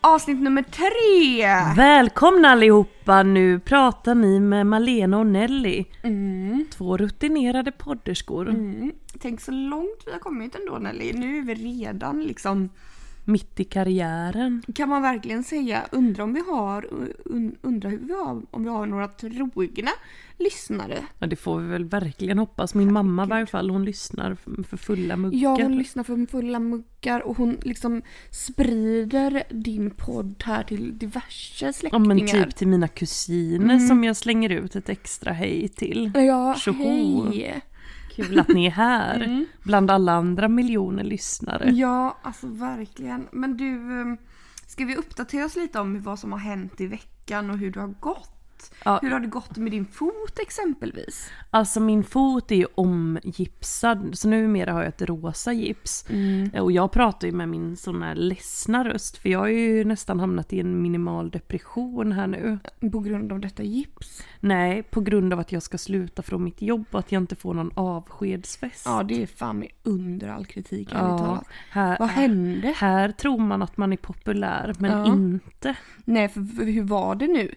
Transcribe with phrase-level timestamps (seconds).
[0.00, 1.74] Avsnitt nummer tre!
[1.76, 3.22] Välkomna allihopa!
[3.22, 5.84] Nu pratar ni med Malena och Nelly.
[6.02, 6.64] Mm.
[6.70, 8.48] Två rutinerade podderskor.
[8.48, 8.92] Mm.
[9.18, 11.12] Tänk så långt vi har kommit ändå Nelly.
[11.12, 12.68] Nu är vi redan liksom
[13.28, 14.62] Mitt i karriären.
[14.74, 16.86] Kan man verkligen säga, undra om vi har,
[17.24, 19.90] un, undra hur vi har, om vi har några trogna
[20.38, 20.98] lyssnare?
[21.18, 22.74] Ja det får vi väl verkligen hoppas.
[22.74, 24.34] Min mamma i varje fall, hon lyssnar
[24.68, 25.38] för fulla muggar.
[25.38, 31.66] Ja, hon lyssnar för fulla muggar och hon liksom sprider din podd här till diverse
[31.66, 32.06] Ja släktingar.
[32.06, 33.88] men typ till mina kusiner Mm.
[33.88, 36.10] som jag slänger ut ett extra hej till.
[36.14, 37.24] Ja, Tjoho.
[37.30, 37.60] hej!
[38.18, 39.20] Kul att ni är här.
[39.20, 39.46] Mm.
[39.62, 41.70] Bland alla andra miljoner lyssnare.
[41.70, 43.28] Ja, alltså verkligen.
[43.32, 44.16] Men du, eh,
[44.66, 47.80] ska vi uppdatera oss lite om vad som har hänt i veckan och hur det
[47.80, 48.37] har gått?
[48.84, 48.98] Ja.
[49.02, 51.30] Hur har det gått med din fot exempelvis?
[51.50, 56.04] Alltså min fot är ju omgipsad så numera har jag ett rosa gips.
[56.60, 60.20] Och jag pratar ju med min sån här ledsna röst för jag har ju nästan
[60.20, 62.58] hamnat i en minimal depression här nu.
[62.92, 64.22] På grund av detta gips?
[64.40, 67.36] Nej, på grund av att jag ska sluta från mitt jobb och att jag inte
[67.36, 68.82] får någon avskedsfest.
[68.86, 72.74] Ja, det är fan med under all kritik Ja, här, Vad hände?
[72.76, 75.06] här tror man att man är populär men Ja.
[75.06, 75.74] inte.
[76.04, 77.54] Nej, för hur var det nu?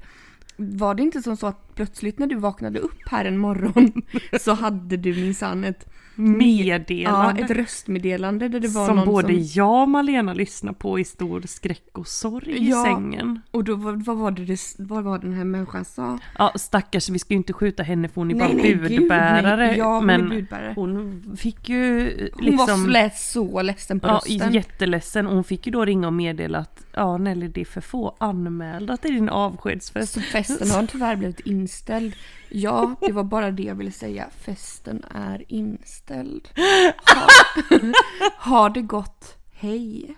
[0.61, 4.01] Var det inte som så att plötsligt när du vaknade upp här en morgon
[4.41, 7.41] så hade du minsann ett, ja, Meddelande.
[7.41, 9.43] ett röstmeddelande där det var som någon både som...
[9.61, 12.83] jag och Malena lyssnar på i stor skräck och sorg i Ja.
[12.83, 13.41] sängen.
[13.51, 16.19] Och då, vad, var det, vad var den här människan sa?
[16.37, 18.81] Ja stackars, vi ska ju inte skjuta henne för hon är Nej, bara nej, gud,
[18.99, 19.67] budbärare.
[19.67, 19.77] nej.
[19.77, 20.73] Ja, hon men är budbärare.
[20.75, 22.83] hon fick ju Hon liksom...
[22.83, 24.53] var lät så ledsen på Ja, rösten.
[24.53, 25.25] jätteledsen.
[25.25, 28.97] Hon fick ju då ringa och meddela att ja Nelly det är för få anmälda
[28.97, 30.13] till din avskedsfest.
[30.13, 32.13] Så festen har tyvärr blivit inställd.
[32.53, 34.25] Ja, det var bara det jag ville säga.
[34.37, 36.10] Festen är inställd.
[37.05, 37.27] Ha,
[38.37, 39.37] har det gått?
[39.53, 40.15] Hej.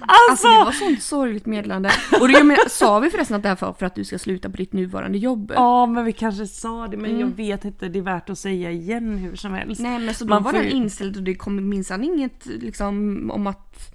[0.00, 1.90] Alltså det var sånt sorgligt meddelande.
[2.20, 4.50] Och det, men, sa vi förresten att det här var för att du ska sluta
[4.50, 5.52] på ditt nuvarande jobb?
[5.54, 7.20] Ja men vi kanske sa det men Mm.
[7.20, 9.80] jag vet inte, det är värt att säga igen hur som helst.
[9.80, 13.30] Nej men så då Man var får den inställd och det kom minsann inget liksom
[13.34, 13.93] om att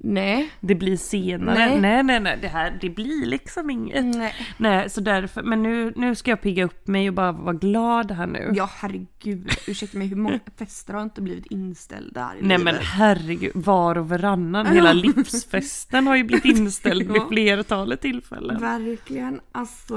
[0.00, 0.50] Nej.
[0.60, 1.54] Det blir senare.
[1.58, 1.80] Nej.
[1.80, 4.04] Nej nej nej, det här det blir liksom inget.
[4.04, 4.34] Nej.
[4.56, 8.10] Nej så därför, men nu, nu ska jag pigga upp mig och bara vara glad
[8.10, 8.52] här nu.
[8.54, 12.74] Ja herregud, ursäkta mig hur många fester har inte blivit inställda här i Nej men
[12.74, 12.86] livet?
[12.86, 18.60] herregud, var och varannan, hela livsfesten har ju blivit inställd vid flertalet tillfällen.
[18.60, 19.96] Verkligen, alltså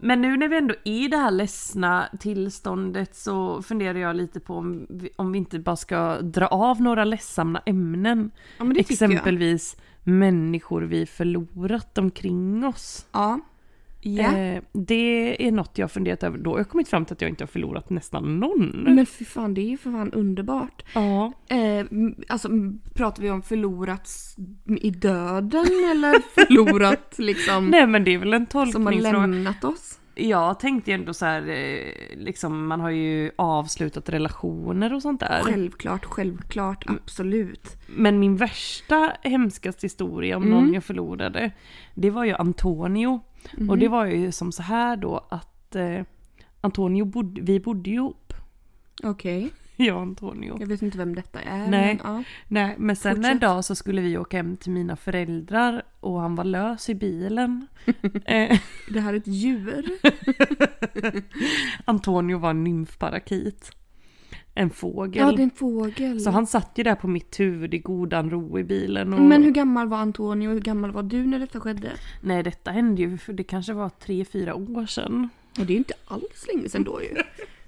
[0.00, 4.40] Men nu när vi ändå är i det här ledsna tillståndet så funderar jag lite
[4.40, 8.30] på om vi, om vi inte bara ska dra av några ledsamma ämnen.
[8.58, 9.31] Ja men det tycker jag.
[9.32, 13.06] Exempelvis människor vi förlorat omkring oss.
[13.12, 13.40] Ja.
[14.00, 14.36] Ja.
[14.36, 16.38] Eh, det är något jag funderat över.
[16.38, 18.68] Då har jag kommit fram till att jag inte har förlorat nästan någon.
[18.94, 20.82] Men fy fan, det är ju för fan underbart.
[20.94, 21.32] Ja.
[21.48, 21.86] Eh,
[22.28, 22.48] alltså
[22.94, 24.08] pratar vi om förlorat
[24.80, 29.18] i döden eller förlorat liksom Nej men det är väl en som har tolkningsfråga.
[29.26, 29.98] lämnat oss?
[30.14, 35.20] Jag tänkte ju ändå så här, eh, liksom man har ju avslutat relationer och sånt
[35.20, 35.40] där.
[35.44, 37.00] Självklart, självklart, Mm.
[37.04, 37.76] absolut.
[37.86, 40.54] Men min värsta hemskaste historia om Mm.
[40.54, 41.50] någon jag förlorade,
[41.94, 43.20] det var ju Antonio.
[43.58, 43.70] Mhm.
[43.70, 46.00] Och det var ju som så här då att eh,
[46.60, 48.32] Antonio bodde, vi bodde ihop.
[49.02, 50.56] Okej, Jag och Antonio.
[50.60, 51.66] jag vet inte vem detta är.
[51.68, 52.00] Nej.
[52.02, 52.24] Men, ja.
[52.48, 53.32] Nej men sen Fortsätt.
[53.32, 56.94] en dag så skulle vi åka hem till mina föräldrar och han var lös i
[56.94, 57.66] bilen.
[58.24, 59.84] eh, Det här är ett djur.
[61.84, 63.70] Antonio var en nymfparakit.
[64.54, 65.22] En fågel.
[65.22, 66.20] Ja, det är en fågel.
[66.20, 69.14] Så han satt ju där på mitt huvud i godan ro i bilen.
[69.14, 69.20] Och...
[69.20, 71.92] Men hur gammal var Antonio och hur gammal var du när detta skedde?
[72.20, 75.28] Nej detta hände ju för det kanske var tre fyra år sedan.
[75.58, 77.14] Och det är ju inte alls länge sedan då ju.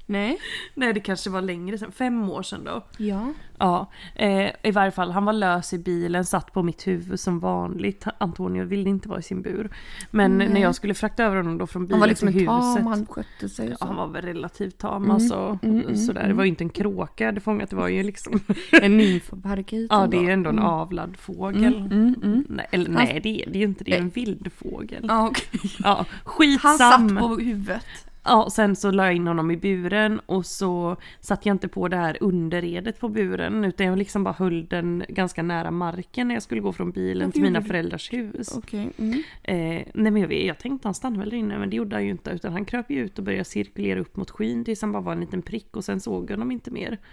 [0.06, 0.38] Nej.
[0.74, 2.82] Nej det kanske var längre sedan, fem år sedan då.
[2.98, 3.32] Ja.
[3.58, 7.40] Ja, eh, i varje fall han var lös i bilen, satt på mitt huvud som
[7.40, 8.04] vanligt.
[8.18, 9.70] Antonio ville inte vara i sin bur.
[10.10, 10.48] Men Nej.
[10.48, 12.48] när jag skulle frakta över honom då från bilen Han var liksom till huset.
[12.76, 13.84] tam, han skötte sig och Ja, så.
[13.86, 15.58] han var väl relativt tam Mm, alltså.
[15.62, 16.20] mm, mm, sådär.
[16.20, 16.36] Det mm.
[16.36, 18.40] var ju inte en kråka jag hade fångat, det var ju liksom...
[18.82, 19.86] En nymfparakit.
[19.90, 20.70] ja det är var- ändå en Mm.
[20.70, 21.76] avlad fågel.
[21.76, 22.44] Mm.
[22.48, 25.04] Nej, eller Han- nej det är det ju inte, det är en vild fågel.
[25.08, 25.60] Ja, okej.
[25.84, 26.78] Ja, Han skitsam.
[26.78, 27.84] satt på huvudet.
[28.24, 31.88] Ja, sen så la jag in honom i buren och så satte jag inte på
[31.88, 36.34] det här underredet på buren utan jag liksom bara höll den ganska nära marken när
[36.34, 38.54] jag skulle gå från bilen till mina föräldrars hus.
[38.56, 38.90] Okej.
[38.98, 39.22] Mm.
[39.42, 41.96] Eh, nej men jag, vet, jag tänkte han stannade väl där inne men det gjorde
[41.96, 44.80] han ju inte utan han kröp ju ut och började cirkulera upp mot skyn tills
[44.80, 46.98] han bara var en liten prick och sen såg jag honom inte mer.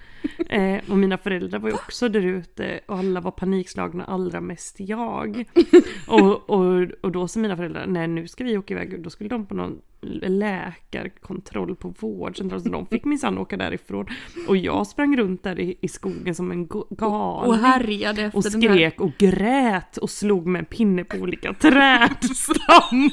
[0.49, 4.79] Eh, och mina föräldrar var ju också där ute och alla var panikslagna, allra mest
[4.79, 5.45] jag.
[6.07, 9.29] Och, och, och då sa mina föräldrar, nej nu ska vi åka iväg, då skulle
[9.29, 14.05] de på någon läkarkontroll på vårdcentral så de fick minsann åka därifrån.
[14.47, 17.49] Och jag sprang runt där i, i skogen som en galning.
[17.49, 18.49] Och härjade efter Och här...
[18.51, 23.11] skrek och grät och slog med en pinne på olika trädstammar.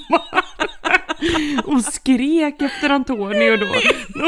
[1.64, 3.66] Och skrek efter Antonio då.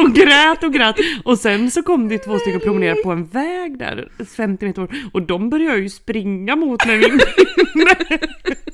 [0.02, 0.96] Och grät och grät.
[1.24, 4.90] Och sen så kom det två stycken promenerade på en väg där, 50 meter bort.
[5.12, 7.94] Och de började ju springa mot min pinne.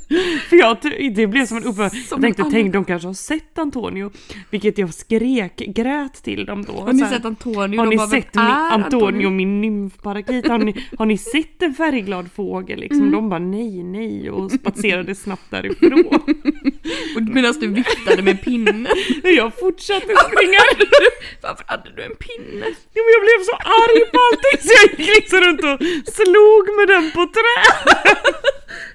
[0.48, 0.76] För jag,
[1.14, 1.92] det blev som en upprörd.
[2.10, 4.10] Jag tänkte, en tänk de kanske har sett Antonio.
[4.50, 6.72] Vilket jag skrek, grät till dem då.
[6.72, 7.80] Har ni sett Antonio?
[7.80, 10.48] Har ni bara, "Vem sett min, är Antonio, min nymfparakit?
[10.48, 12.80] Har ni, har ni sett en färgglad fågel?
[12.80, 13.00] Liksom?
[13.00, 13.12] Mm.
[13.12, 16.04] De bara nej, nej och spatserade snabbt därifrån.
[17.34, 18.88] Medan du viftade med pinnen.
[19.23, 20.61] Jag fortsatte springa.
[21.43, 22.67] Varför hade du en pinne?
[22.94, 25.79] Ja, men jag blev så arg på allting så jag gick liksom runt och
[26.12, 27.97] slog med den på träd.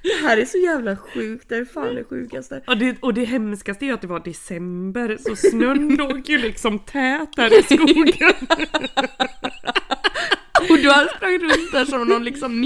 [0.03, 2.61] Det här är så jävla sjukt, det är fan det sjukaste.
[2.67, 6.79] Och det, och det hemskaste är att det var december så snön låg ju liksom
[6.79, 8.33] tät där i skogen.
[10.69, 12.61] Och du har sprang runt där som någon liksom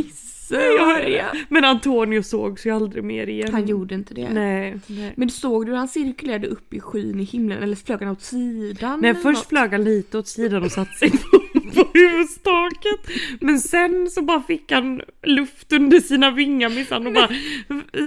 [0.51, 1.45] nisse och härjade.
[1.50, 3.50] Men Antonio sågs ju aldrig mer igen.
[3.53, 4.30] Han gjorde inte det.
[4.30, 5.13] Nej, nej.
[5.15, 8.21] Men såg du hur han cirkulerade upp i skyn i himlen eller flög han åt
[8.21, 9.00] sidan?
[9.01, 9.47] Nej först något?
[9.50, 11.39] flög han lite åt sidan och satte sig på,
[11.75, 13.21] på hustaket.
[13.42, 17.30] Men sen så bara fick han luft under sina vingar minsann och bara,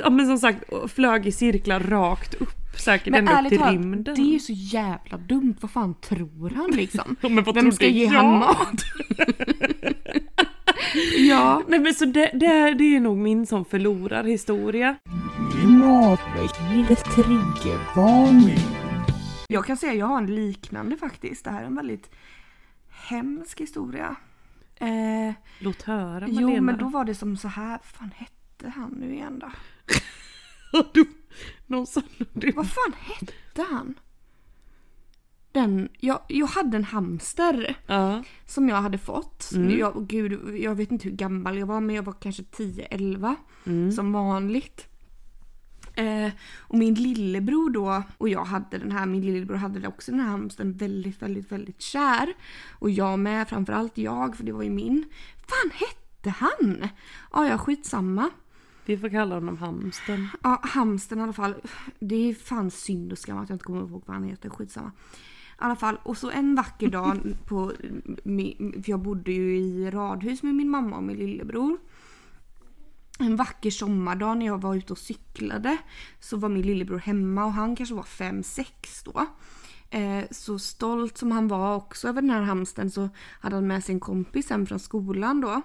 [0.03, 0.65] ja men som sagt
[0.95, 2.49] flög i cirklar rakt upp.
[2.85, 4.15] Säkert Men ända upp till rymden.
[4.15, 5.55] det är ju så jävla dumt.
[5.61, 7.17] Vad fan tror han liksom?
[7.21, 8.11] Men vad Vem ska ge jag?
[8.11, 8.83] han mat?
[11.29, 11.63] ja.
[11.69, 14.97] Nej men så det, det, är- det är nog min som förlorarhistoria.
[15.67, 18.59] Matveckans triggervarning.
[19.49, 21.45] Jag kan säga jag har en liknande faktiskt.
[21.45, 22.11] Det här är en väldigt
[23.09, 24.17] hemsk historia.
[24.77, 26.41] Eh, Låt höra Malena.
[26.41, 29.51] jo men då var det som så här, vad fan hette han nu igen då?
[30.95, 31.05] Du
[31.67, 31.87] någon?
[32.33, 32.51] Du...
[32.53, 33.95] Vad fan hette han?
[35.53, 38.23] Den, jag, jag hade en hamster Ja.
[38.47, 39.51] som jag hade fått.
[39.55, 39.79] Mm.
[39.79, 43.35] Jag, gud, jag vet inte hur gammal jag var men jag var kanske 10-11
[43.67, 43.93] Mm.
[43.93, 44.85] som vanligt.
[45.95, 50.21] Eh, och min lillebror då och jag hade den här, min lillebror hade också den
[50.21, 52.33] här hamstern väldigt, väldigt, väldigt kär.
[52.79, 55.05] Och jag med, framförallt jag för det var ju min.
[55.37, 56.89] fan hette han?
[57.33, 58.31] Ja, ja, skitsamma.
[58.85, 60.29] Vi får kalla honom hamsten.
[60.43, 61.55] Ja, hamstern i alla fall.
[62.01, 64.51] Det är fan synd och skam att jag inte kommer ihåg vad han heter.
[64.51, 64.93] Skitsamma.
[65.61, 67.73] I alla fall, och så en vacker dag på...
[68.85, 71.79] För jag bodde ju i radhus med min mamma och min lillebror.
[73.19, 75.77] En vacker sommardag när jag var ute och cyklade
[76.21, 78.67] så var min lillebror hemma och han kanske var 5-6
[79.05, 79.27] då.
[79.91, 83.09] Eh, så stolt som han var också över den här hamsten så
[83.41, 85.63] hade han med sig en kompis hem från skolan då.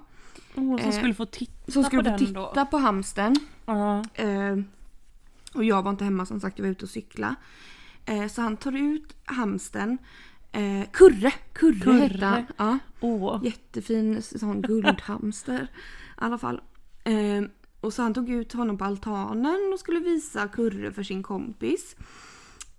[0.55, 2.65] Åh, som Eh, skulle få titta Som skulle på få titta då.
[2.71, 3.35] på hamsten.
[3.65, 4.03] Ja.
[4.13, 4.57] Eh,
[5.53, 7.35] och jag var inte hemma som sagt, jag var ute och cykla.
[8.05, 9.97] Eh, så han tar ut hamsten.
[10.51, 11.31] Eh, Kurre!
[11.53, 11.93] Kurre, Kurre.
[11.99, 12.45] hette han.
[12.57, 13.39] Ja, Åh.
[13.43, 15.61] jättefin sån guldhamster.
[15.63, 15.67] I
[16.15, 16.61] alla fall.
[17.03, 17.43] Eh,
[17.81, 21.95] och så han tog ut honom på altanen och skulle visa Kurre för sin kompis.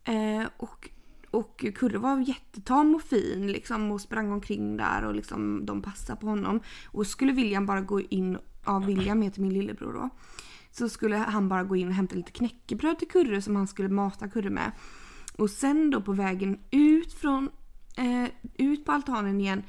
[0.05, 0.89] Eh, och,
[1.31, 6.21] och Kurre var jättetam och fin liksom och sprang omkring där och liksom de passade
[6.21, 6.61] på honom.
[6.87, 10.09] Och skulle William bara gå in, ja William heter min lillebror då.
[10.71, 13.89] Så skulle han bara gå in och hämta lite knäckebröd till Kurre som han skulle
[13.89, 14.73] mata Kurre med.
[15.37, 17.51] Och sen då på vägen ut från
[17.97, 19.63] eh, ut på altanen igen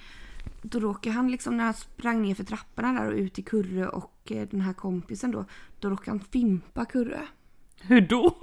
[0.70, 3.88] då råkade han liksom när han sprang ner för trapporna där och ut till Kurre
[3.88, 5.46] och eh, den här kompisen då.
[5.80, 7.22] Då råkade han fimpa Kurre.
[7.82, 8.38] Hur då?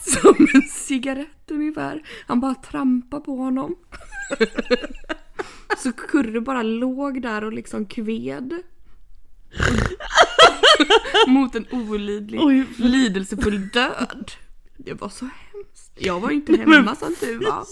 [0.00, 2.02] Som en cigarett ungefär.
[2.26, 3.76] Han bara trampade på honom.
[5.78, 8.62] Så Kurre bara låg där och liksom kved.
[11.26, 12.66] Mot en olidlig, Oj.
[12.78, 14.30] lidelsefull död.
[14.76, 15.49] Det var så hemskt.
[15.98, 17.60] Jag var ju inte hemma som tur var.
[17.60, 17.66] Och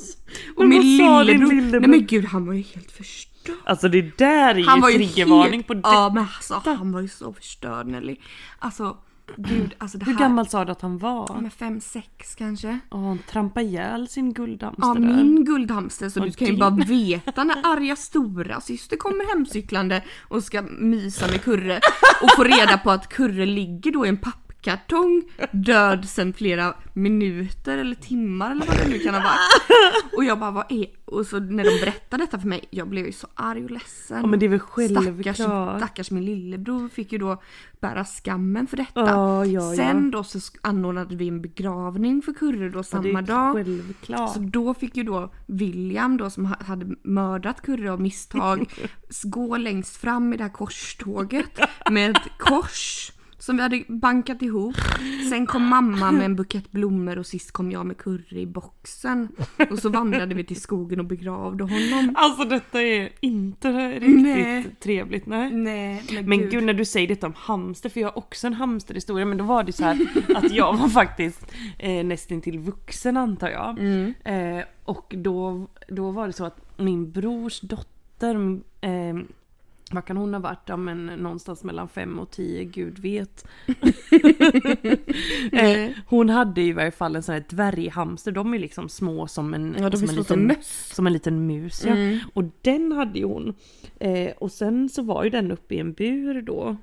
[0.59, 1.81] Men min lillebror, lillebror?
[1.81, 3.55] nej men gud han var ju helt förstörd.
[3.65, 5.81] Alltså det där är Han var ju ju triggervarning på det.
[5.85, 8.17] Ja men alltså han var ju så förstörd Nelly.
[8.59, 8.97] Alltså
[9.37, 10.21] gud alltså det Hur här.
[10.21, 11.41] gammal sa du att han var?
[11.41, 12.79] Med fem, sex kanske.
[12.91, 15.01] Ja, han trampade ihjäl sin guldhamster Ja, där.
[15.01, 16.61] min guldhamster så Och du kan ju din.
[16.61, 21.81] bara veta när arga stora syster kommer hemcyklande och ska mysa med Kurre
[22.23, 25.23] och få reda på att Kurre ligger då i en pappkasse kartong
[25.53, 30.15] död sen flera minuter eller timmar eller vad det nu kan ha varit.
[30.17, 30.87] Och jag bara vad är...
[31.05, 34.21] Och så när de berättade detta för mig, jag blev ju så arg och ledsen.
[34.21, 34.97] Ja men det är väl Stackars,
[35.37, 35.79] självklart.
[35.79, 37.43] stackars min lillebror fick ju då
[37.81, 39.01] bära skammen för detta.
[39.01, 39.75] Ja, ja, ja.
[39.77, 43.55] Sen då så anordnade vi en begravning för Kurre då Ja, samma är dag.
[43.55, 44.33] Självklart.
[44.35, 48.73] Så då fick ju då William då som ha- hade mördat Kurre av misstag
[49.25, 51.59] gå längst fram i det här korståget
[51.91, 54.75] med ett kors som vi hade bankat ihop.
[55.31, 59.29] Sen kom mamma med en bukett blommor och sist kom jag med Kurre i boxen.
[59.71, 62.15] Och så vandrade vi till skogen och begravde honom.
[62.17, 64.77] Alltså detta är inte riktigt Nej.
[64.81, 65.27] trevligt.
[65.27, 65.51] Nej.
[65.53, 66.65] Nej Men gud.
[66.65, 69.65] när du säger detta om hamster, för jag har också en hamsterhistoria men då var
[69.65, 73.79] det så här att jag var faktiskt eh, nästan till vuxen antar jag.
[73.79, 74.15] Mm.
[74.25, 79.15] Eh, och då, då var det så att min brors dotter, eh,
[79.93, 80.63] vad kan hon ha varit?
[80.67, 83.47] Ja, men någonstans mellan fem och tio, gud vet.
[85.53, 89.55] eh, hon hade i varje fall en sån här dvärghamster, de är liksom små som
[89.55, 91.85] en, Ja, som en, liten, som en liten mus.
[91.85, 91.93] Ja.
[91.93, 92.19] Mm.
[92.35, 93.55] Och den hade ju hon.
[94.01, 96.77] Eh, och sen så var ju den uppe i en bur då.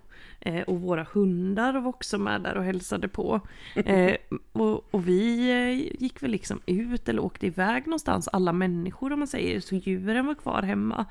[0.46, 3.42] Eh, och våra hundar var också med där och hälsade på.
[3.76, 4.16] Eh,
[4.52, 9.20] och, och vi eh, gick väl liksom ut eller åkte iväg någonstans, alla människor om
[9.20, 11.06] man säger, så djuren var kvar hemma.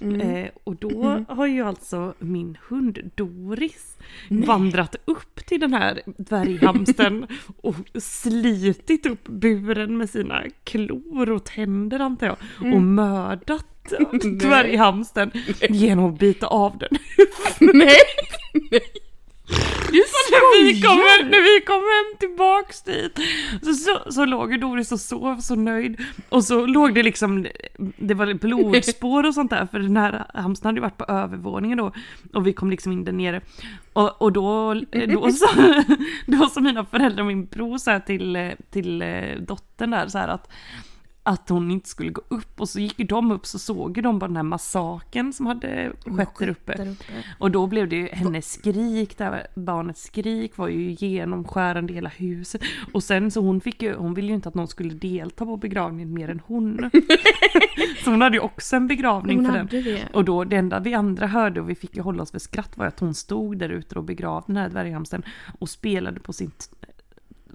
[0.00, 3.96] Eh, och då har ju alltså min hund Doris
[4.30, 7.26] vandrat upp till den här dvärghamstern
[7.56, 12.36] och slitit upp buren med sina klor och tänder antar jag
[12.74, 13.66] och mördat
[14.40, 15.30] dvärghamstern
[15.68, 16.98] genom att bita av den.
[17.74, 17.96] Nej!
[19.92, 23.18] Du när vi kommer, när vi kom hem tillbaks dit
[23.62, 26.00] så, så, så låg ju Doris och sov så nöjd.
[26.28, 27.46] Och så låg det liksom,
[27.96, 31.78] det var blodspår och sånt där för den här hamstern hade ju varit på övervåningen
[31.78, 31.92] då.
[32.32, 33.40] Och vi kom liksom in där nere.
[33.92, 34.74] Och, och då,
[35.08, 35.48] då, sa,
[36.26, 40.18] då sa mina föräldrar och min bror så här till, till eh, dottern där så
[40.18, 40.50] här att
[41.26, 44.02] att hon inte skulle gå upp och så gick ju de upp så såg ju
[44.02, 46.94] de bara den här massaken som hade skett där uppe.
[47.38, 52.08] Och då blev det ju hennes skrik, där barnets skrik var ju genomskärande i hela
[52.08, 52.62] huset.
[52.92, 55.56] Och sen så hon fick ju, hon ville ju inte att någon skulle delta på
[55.56, 56.90] begravningen mer än hon.
[58.04, 59.84] så hon hade ju också en begravning Hon för den.
[59.84, 60.08] det.
[60.12, 62.76] Och då det enda vi andra hörde och vi fick ju hålla oss för skratt
[62.76, 65.22] var att hon stod där ute och begravde den här dvärghamstern
[65.58, 66.50] och spelade på sin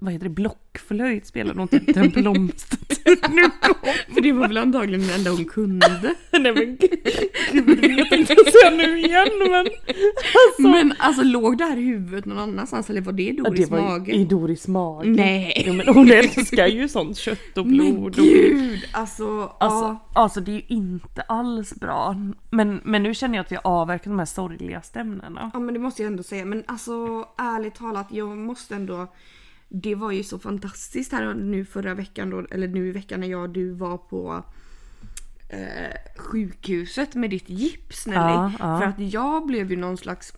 [0.02, 3.74] vad heter det, blockflöjt spelade hon typ den blomstertid nu kom.
[4.14, 6.14] För det var väl antagligen det enda hon kunde.
[6.32, 10.62] Nej men gud, jag tänkte säga nu igen men alltså.
[10.62, 13.68] Men alltså låg det här i huvudet någon annanstans eller var det i Ja, Doris
[13.68, 14.12] det var mage?
[14.12, 15.08] i Doris mage.
[15.08, 15.64] Nej.
[15.66, 17.94] Jo, men hon älskar ju sånt kött och blod.
[17.94, 18.80] Men och, gud!
[18.92, 20.06] Alltså, alltså, ja.
[20.12, 22.16] alltså det är ju inte alls bra.
[22.50, 25.50] Men, men nu känner jag att vi har avverkat de här sorgligaste ämnena.
[25.54, 26.44] ja men det måste jag ändå säga.
[26.44, 29.06] Men alltså ärligt talat, jag måste ändå
[29.72, 33.28] det var ju så fantastiskt här nu förra veckan då, eller nu i veckan när
[33.28, 34.44] jag och du var på
[35.48, 38.18] eh, sjukhuset med ditt gips Nelly.
[38.18, 38.80] Ja, ja.
[38.80, 40.32] För att jag blev ju någon slags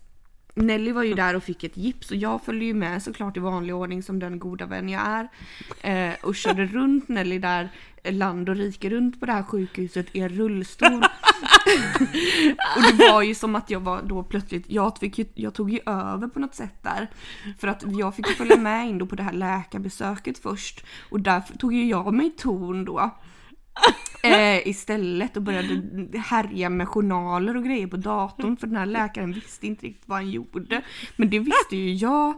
[0.54, 3.40] Nelly var ju där och fick ett gips och jag följde ju med såklart i
[3.40, 5.28] vanlig ordning som den goda vän jag är.
[5.80, 7.68] Eh, och körde runt Nelly där
[8.04, 11.02] land och rike runt på det här sjukhuset i en rullstol.
[12.76, 15.70] och det var ju som att jag var då plötsligt, jag, fick ju, jag tog
[15.70, 17.10] ju över på något sätt där.
[17.58, 20.84] För att jag fick ju följa med in då på det här läkarbesöket först.
[21.10, 23.10] Och där tog ju jag mig ton då.
[24.24, 25.82] Eh, istället och började
[26.18, 30.18] härja med journaler och grejer på datorn för den här läkaren visste inte riktigt vad
[30.18, 30.82] han gjorde.
[31.16, 32.34] Men det visste ju jag,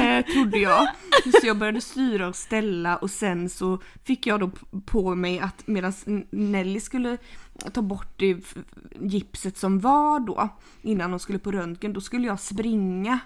[0.00, 0.88] eh, trodde jag.
[1.40, 4.50] Så jag började styra och ställa och sen så fick jag då
[4.86, 5.92] på mig att medan
[6.30, 7.18] Nelly skulle
[7.72, 8.36] ta bort det
[9.00, 10.48] gipset som var då
[10.82, 13.18] innan hon skulle på röntgen, då skulle jag springa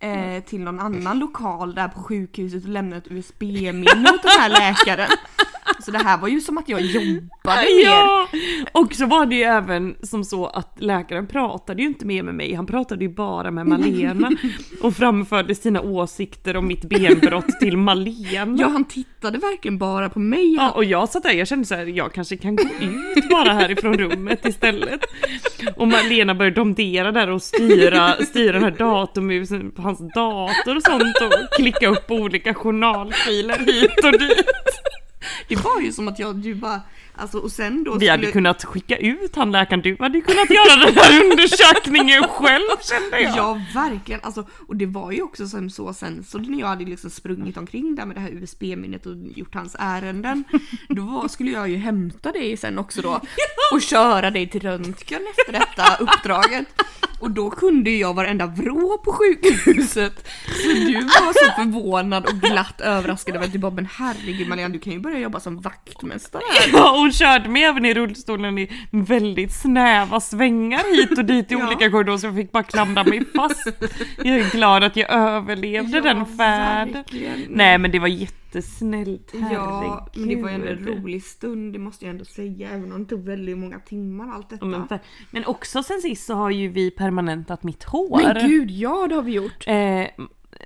[0.00, 4.48] eh, till någon annan lokal där på sjukhuset och lämna ett USB-minne åt den här
[4.48, 5.08] läkaren.
[5.82, 7.84] Så det här var ju som att jag jobbade mer.
[7.84, 8.28] Ja!
[8.72, 12.34] Och så var det ju även som så att läkaren pratade ju inte mer med
[12.34, 14.30] mig, han pratade ju bara med Malena
[14.82, 18.56] och framförde sina åsikter om mitt benbrott till Malena.
[18.58, 20.54] Ja, han tittade verkligen bara på mig.
[20.54, 23.52] Ja, och jag satt där, jag kände så här, jag kanske kan gå ut bara
[23.52, 25.00] härifrån rummet istället.
[25.76, 30.82] Och Malena började domdera där och styra, styra den här datormusen på hans dator och
[30.82, 34.46] sånt och klicka upp olika journalfiler hit och dit.
[35.48, 36.80] Det var ju som att jag, du bara,
[37.14, 40.50] alltså och sen då Vi hade skulle- kunnat skicka ut han läkaren, du hade kunnat
[40.50, 43.36] göra den här undersökningen själv kände jag.
[43.36, 46.84] Ja verkligen, alltså, och det var ju också som så sen så när jag hade
[46.84, 50.44] liksom sprungit omkring där med det här USB-minnet och gjort hans ärenden.
[50.88, 53.20] Då var, skulle jag ju hämta dig sen också då
[53.74, 56.66] och köra dig till röntgen efter detta uppdraget.
[57.22, 60.28] Och då kunde ju jag varenda vrå på sjukhuset.
[60.46, 64.68] Så du var så förvånad och glatt överraskad över att du bara men herregud Malena
[64.68, 66.70] du kan ju börja jobba som vaktmästare här.
[66.78, 71.54] Ja, hon körde mig även i rullstolen i väldigt snäva svängar hit och dit i
[71.58, 71.66] Ja.
[71.66, 73.66] olika korridorer så jag fick bara klamra mig fast.
[74.24, 77.04] Jag är glad att jag överlevde den färden.
[77.48, 78.08] Nej men det var
[78.54, 79.52] jättesnällt, herregud.
[79.52, 82.70] Ja, men det var ju ändå en rolig stund, det måste jag ändå säga.
[82.70, 84.66] Även om det tog väldigt många timmar allt detta.
[84.66, 84.88] Men,
[85.30, 88.20] men också sen sist så har ju vi permanentat mitt hår.
[88.22, 89.64] Men gud, ja det har vi gjort.
[89.66, 90.06] Eh,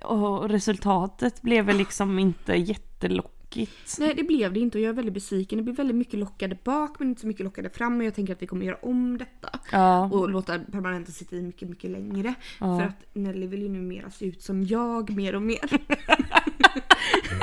[0.02, 3.96] och resultatet blev väl liksom inte jättelockigt.
[3.98, 5.56] Nej det blev det inte och jag är väldigt besviken.
[5.56, 7.98] Det blev väldigt mycket lockade bak men inte så mycket lockade fram.
[7.98, 9.58] Och jag tänker att vi kommer göra om detta.
[9.72, 10.04] Ja.
[10.04, 12.34] Och låta permanenta sitta i mycket, mycket längre.
[12.60, 12.78] Ja.
[12.78, 15.70] För att Nelly vill ju numera se ut som jag mer och mer.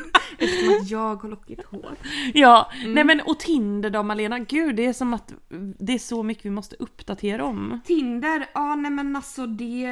[0.88, 1.96] Jag har lockigt hår.
[2.34, 2.92] Ja, Mm.
[2.94, 5.32] nej men och Tinder då Malena, gud det är som att
[5.78, 7.80] det är så mycket vi måste uppdatera om.
[7.84, 9.88] Tinder, ja nej men alltså det,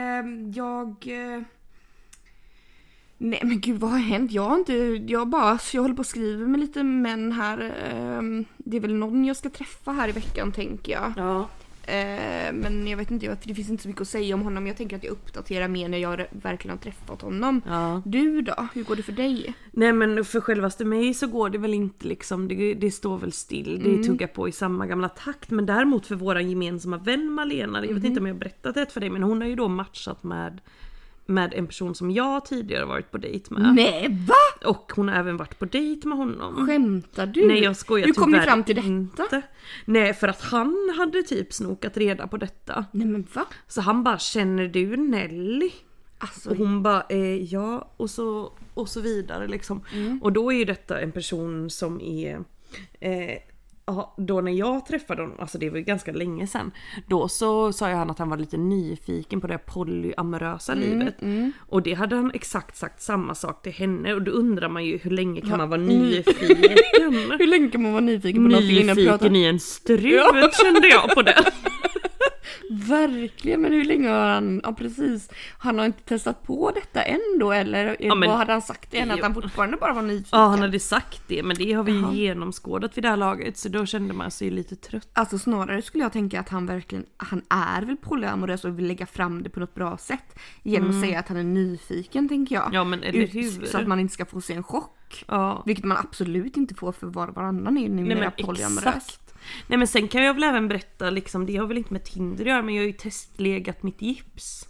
[0.55, 0.89] jag...
[1.07, 1.43] eh,
[3.19, 4.33] Nej men gud vad har hänt?
[4.33, 4.75] Jag har inte,
[5.09, 7.75] jag bara, jag håller på att skriva med lite män här.
[7.93, 11.13] ehm, Det är väl någon jag ska träffa här i veckan tänker jag.
[11.17, 11.49] Ja.
[11.89, 14.67] Eh, Men jag vet inte, jag- det finns inte så mycket att säga om honom.
[14.67, 17.63] Jag tänker att jag uppdaterar mer när jag verkligen har träffat honom.
[17.67, 18.03] ja.
[18.05, 18.69] Du då?
[18.75, 19.55] Hur går det för dig?
[19.71, 23.33] Nej men för självaste mig så går det väl inte liksom, det, det står väl
[23.33, 23.97] still, Mm.
[23.97, 25.51] det tuggar på i samma gamla takt.
[25.51, 28.07] Men däremot för våran gemensamma vän Malena, jag vet Mhm.
[28.07, 30.61] inte om jag har berättat det för dig men hon har ju då matchat med
[31.27, 33.75] med en person som jag tidigare varit på dejt med.
[33.75, 34.69] Nej va?
[34.71, 36.67] Och hon har även varit på dejt med honom.
[36.67, 37.47] Skämtar du?
[37.47, 38.89] Nej jag skojar Hur kom ni fram till detta?
[38.89, 39.43] Inte.
[39.85, 42.85] Nej för att han hade typ snokat reda på detta.
[42.93, 43.47] Nej men va?
[43.69, 45.71] Så han bara känner du Nelly?
[46.19, 49.81] Alltså, Och hon bara eh, ja och så, och så vidare liksom.
[50.23, 52.45] Och då är ju detta en person som är
[53.01, 53.39] eh,
[54.17, 56.71] då när jag träffade honom, alltså det var ju ganska länge sedan.
[57.07, 61.15] Då så sa ju han att han var lite nyfiken på det polyamorösa livet.
[61.59, 64.99] Och det hade han exakt sagt samma sak till henne och då undrar man ju
[64.99, 66.57] hur länge kan man vara nyfiken?
[67.39, 68.97] hur länge kan man vara nyfiken på någonting innan?
[68.97, 71.45] Nyfiken i en strut kände jag på det.
[72.71, 77.21] Verkligen, men hur länge har han, ja precis, han har inte testat på detta än
[77.41, 79.11] då eller Ja, men- vad hade han sagt än?
[79.11, 80.29] Att han fortfarande bara var nyfiken?
[80.39, 82.13] Ja han hade sagt det men det har vi ju Jaha.
[82.15, 85.09] genomskådat vid det här laget så då kände man sig lite trött.
[85.13, 89.07] Alltså snarare skulle jag tänka att han verkligen, han är väl polyamorös och vill lägga
[89.07, 90.39] fram det på något bra sätt.
[90.63, 92.65] Genom att säga att han är nyfiken tänker jag.
[92.65, 92.75] Mm.
[92.75, 93.67] Ja men eller hur?
[93.67, 95.25] Så att man inte ska få sig en chock.
[95.29, 95.63] Ja.
[95.67, 98.87] Vilket man absolut inte får för var och varannan är numera Nej men polyamorös.
[98.87, 99.26] exakt.
[99.67, 102.45] Nej men sen kan jag väl även berätta liksom, det har väl inte med Tinder
[102.45, 104.69] att göra men jag har ju testlegat mitt gips.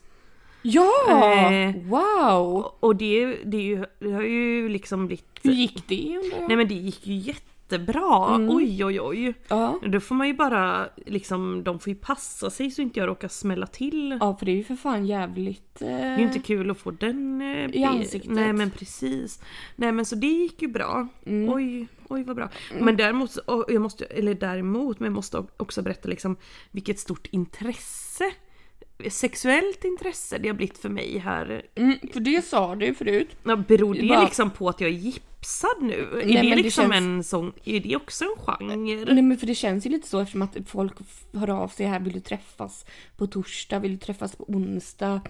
[0.63, 1.53] Ja!
[1.53, 1.75] Eh.
[1.77, 2.73] Wow!
[2.81, 5.41] Och- det, det, det har ju liksom blivit...
[5.43, 6.21] Hur gick det?
[6.49, 7.15] Nej men det gick ju
[7.67, 8.35] jättebra.
[8.35, 8.57] Mm.
[8.57, 9.35] Oj oj oj.
[9.49, 9.81] Ja.
[9.87, 13.29] Då får man ju bara liksom, de får ju passa sig så inte jag råkar
[13.29, 14.19] smälla till.
[14.21, 15.83] ja, för det är ju för fan jävligt...
[15.83, 15.89] Eh...
[15.89, 18.31] Det är ju inte kul att få den eh, I ansiktet.
[18.31, 19.43] Nej men precis.
[19.77, 21.09] Nej men så det gick ju bra.
[21.27, 21.55] Mm.
[21.55, 22.49] Oj, oj vad bra.
[22.81, 26.37] Men däremot, jag måste, eller däremot, men jag måste också berätta liksom
[26.71, 28.25] vilket stort intresse
[29.11, 31.63] Sexuellt intresse det har blivit för mig här.
[31.75, 33.29] Mm, för det sa du förut.
[33.45, 36.09] Ja, beror det Bara- liksom på att jag är gipsad nu?
[36.25, 38.77] Nej, är det det liksom känns- en sån, är det också en genre?
[39.15, 40.93] Nej men för det känns ju lite så eftersom att folk
[41.33, 45.21] hör av sig här, vill du träffas på torsdag, vill du träffas på onsdag,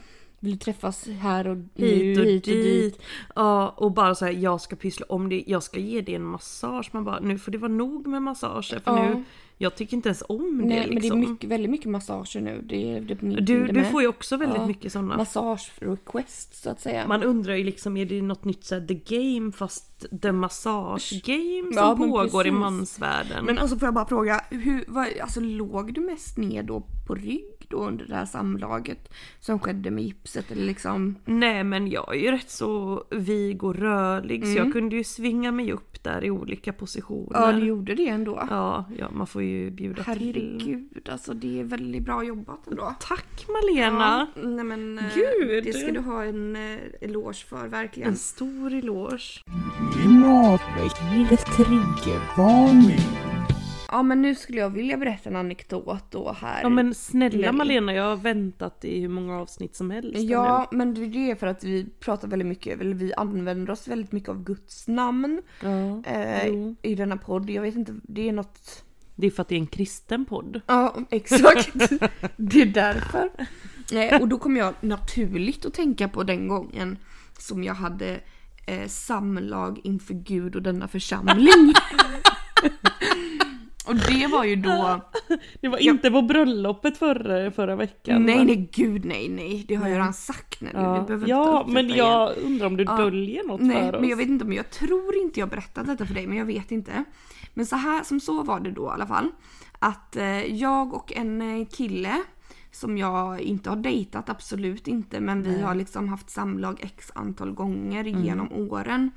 [0.47, 3.03] vill du träffas här och nu, hit och, dit.
[3.35, 6.23] Ja, och bara så här, jag ska pyssla om det, jag ska ge det en
[6.25, 6.91] massage.
[6.93, 9.09] Man bara, nu får det vara nog med massager för Ja.
[9.15, 9.25] nu,
[9.59, 11.21] jag tycker inte ens om Nej det men det är liksom.
[11.21, 12.63] mycket, väldigt mycket massager nu.
[12.65, 13.91] Det det min du, du med.
[13.91, 14.67] får ju också väldigt Ja.
[14.67, 15.17] mycket sådana.
[15.17, 17.07] Massage-request så att säga.
[17.09, 21.73] Man undrar ju liksom, är det något nytt såhär the game fast the massage game
[21.75, 23.45] som Ja, pågår i mansvärlden?
[23.45, 27.15] Men alltså får jag bara fråga, hur, vad, alltså låg du mest ner då på
[27.15, 31.17] rygg då under det här samlaget som skedde med gipset eller liksom?
[31.25, 34.65] Nej men jag är ju rätt så vig och rörlig så Mm.
[34.65, 37.41] jag kunde ju svinga mig upp där i olika positioner.
[37.41, 38.47] Ja du gjorde det ändå.
[38.51, 40.13] Ja, ja, man får ju bjuda till.
[40.13, 42.95] Herregud, alltså det är väldigt bra jobbat ändå.
[43.01, 44.27] Tack Malena!
[44.35, 45.65] Ja, nej men eh, Gud.
[45.65, 48.09] det ska du ha en eh, eloge för verkligen.
[48.09, 49.43] En stor eloge.
[49.93, 53.26] Klimatväckande triggervarning.
[53.97, 56.63] Ja men nu skulle jag vilja berätta en anekdot då här.
[56.63, 57.53] Ja men snälla.
[57.53, 60.19] Malena, jag har väntat i hur många avsnitt som helst.
[60.23, 64.13] Ja, men det är för att vi pratar väldigt mycket, eller vi använder oss väldigt
[64.13, 66.03] mycket av Guds namn ja.
[66.05, 66.77] eh, Jo.
[66.83, 67.51] i denna podd.
[67.51, 68.85] Jag vet inte, det är något...
[69.15, 70.61] Det är för att det är en kristen podd.
[70.67, 71.73] Ja, exakt.
[72.37, 73.31] det är därför.
[73.93, 76.99] Eh, och då kommer jag naturligt att tänka på den gången
[77.39, 78.21] som jag hade
[78.67, 81.75] eh, samlag inför Gud och denna församling.
[83.87, 85.01] och det var ju då
[85.61, 88.23] Det var inte på bröllopet förra, förra veckan.
[88.23, 90.71] Nej nej gud nej nej, det har jag redan sagt nu.
[90.75, 91.99] Ja, ja men igen.
[91.99, 92.97] jag undrar om du Ja.
[92.97, 94.01] döljer något Nej, för oss?
[94.01, 96.45] men jag vet inte om jag tror inte jag berättat detta för dig, men jag
[96.47, 97.05] vet inte.
[97.55, 99.31] Men så här, som så var det då i alla fall.
[99.79, 102.23] Att eh, jag och en eh, kille
[102.73, 105.63] som jag inte har dejtat, absolut inte, men vi Nej.
[105.63, 108.25] har liksom haft samlag x antal gånger Mm.
[108.25, 109.11] genom åren.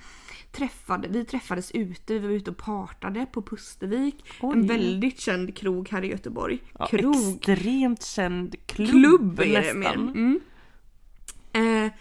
[0.52, 4.26] Träffade, vi träffades ute, vi var ute och partade på Pustervik.
[4.42, 4.54] Oj.
[4.54, 6.60] En väldigt känd krog här i Göteborg.
[6.80, 7.36] Ja, krog.
[7.36, 9.96] Extremt känd klubb, Klubb är det mer.
[9.96, 10.10] nästan.
[10.10, 10.40] Mm.
[11.86, 11.92] Eh,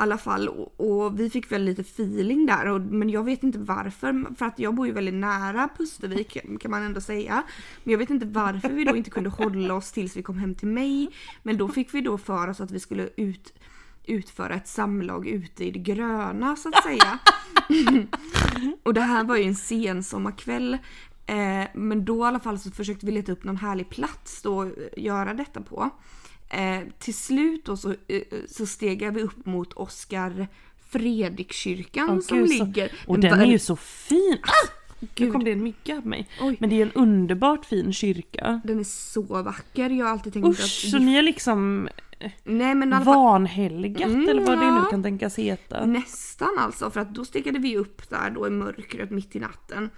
[0.00, 2.66] alla fall, och, och vi fick väl lite feeling där.
[2.66, 4.34] Och, men jag vet inte varför.
[4.34, 7.42] För att jag bor ju väldigt nära Pustervik kan man ändå säga.
[7.84, 10.54] Men jag vet inte varför vi då inte kunde hålla oss tills vi kom hem
[10.54, 11.08] till mig.
[11.42, 13.52] Men då fick vi då för oss att vi skulle ut,
[14.08, 17.18] utföra ett samlag ute i det gröna så att säga.
[18.82, 20.74] och det här var ju en sen sommarkväll.
[21.26, 24.62] Eh, men då i alla fall så försökte vi leta upp någon härlig plats då
[24.62, 25.90] att göra detta på.
[26.48, 30.48] Eh, till slut då så, eh, så steg vi upp mot Oskar
[30.90, 32.92] Fredrikkyrkan Åh, som gud, så- ligger...
[33.06, 34.38] Och den är ju så fin!
[35.00, 35.32] Nu Gud.
[35.32, 36.28] kom det en mygga på mig.
[36.40, 36.56] Oj.
[36.60, 38.60] Men det är en underbart fin kyrka.
[38.64, 39.90] Den är så vacker.
[39.90, 40.90] Jag har alltid tänkt Usch, att...
[40.90, 41.88] så ni har liksom
[42.44, 44.86] Nej men alla vanhelgat Mm, eller vad det nu ja.
[44.90, 45.86] kan tänkas heta.
[45.86, 46.90] nästan alltså.
[46.90, 49.90] För att då stegade vi upp där då i mörkret mitt i natten.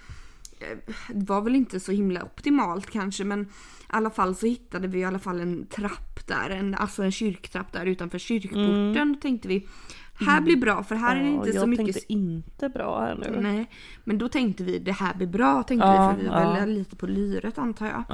[0.61, 3.47] Eh, Det var väl inte så himla optimalt kanske men i
[3.87, 6.51] alla fall så hittade vi i alla fall en trapp där.
[6.51, 9.13] En, alltså en kyrktrapp där utanför kyrkporten.
[9.15, 9.67] Då tänkte vi
[10.27, 13.01] här blir bra för här är det Ja, inte så jag mycket tänkte inte bra
[13.01, 13.41] här nu.
[13.41, 13.71] Nej,
[14.05, 16.65] men då tänkte vi det här blir bra tänkte Ja, vi för vi var ja.
[16.65, 18.05] lite på lyret antar jag.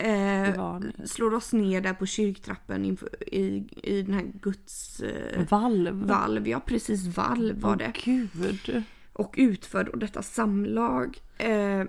[0.00, 6.06] Eh, slår oss ner där på kyrktrappen inför, i, i den här Guds eh, Valv.
[6.06, 6.48] valv.
[6.48, 7.92] Ja precis valv var det.
[8.04, 8.84] gud.
[9.12, 11.18] Och utför då detta samlag.
[11.38, 11.84] Eh,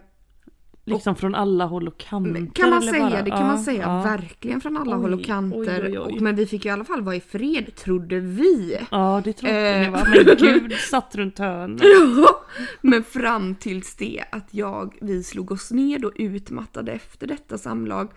[0.93, 2.52] Liksom från alla håll och kanter.
[2.54, 4.02] kan man säga, bara- det kan ja, man säga ja.
[4.04, 5.60] verkligen från alla Oj, håll och kanter.
[5.86, 6.15] oj, oj, oj.
[6.15, 8.78] Och, men vi fick i alla fall vara i fred trodde vi.
[8.91, 9.82] Ja det trodde Eh.
[9.82, 10.08] ni va?
[10.10, 11.82] Men gud satt runt hörnet.
[11.84, 12.41] Ja,
[12.82, 18.10] men fram tills det att jag, vi slog oss ner och utmattade efter detta samlag.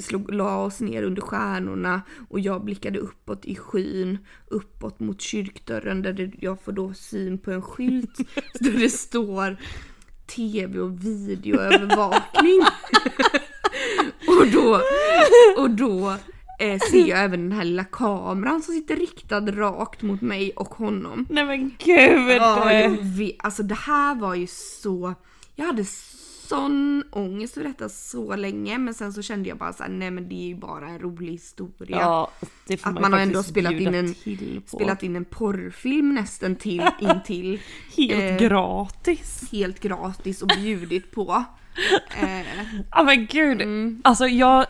[0.00, 6.02] Slog, la oss ner under stjärnorna och jag blickade uppåt i skyn, uppåt mot kyrkdörren
[6.02, 8.16] där det, jag får då syn på en skylt
[8.60, 9.56] där det står
[10.36, 12.60] TV och videoövervakning.
[14.26, 14.80] och då,
[15.56, 16.16] och då
[16.58, 20.74] eh, ser jag även den här lilla kameran som sitter riktad rakt mot mig och
[20.74, 21.26] honom.
[21.30, 22.36] Nej men gud!
[22.36, 23.36] Ja, jag vet.
[23.38, 25.14] Alltså det här var ju så...
[25.54, 25.84] Jag hade
[26.56, 30.28] sån ångest för detta så länge men sen så kände jag bara såhär, nej men
[30.28, 31.96] det är ju bara en rolig historia.
[32.00, 32.30] Ja,
[32.66, 34.14] det får Att man, man har ändå spelat in en-.
[34.66, 37.60] Spelat in en porrfilm nästan till, in till
[37.96, 39.48] Helt eh, gratis.
[39.52, 41.44] helt gratis och bjudit på.
[42.22, 42.46] Eh,
[42.90, 43.62] Ja men gud.
[43.62, 44.00] mm.
[44.04, 44.66] Alltså jag...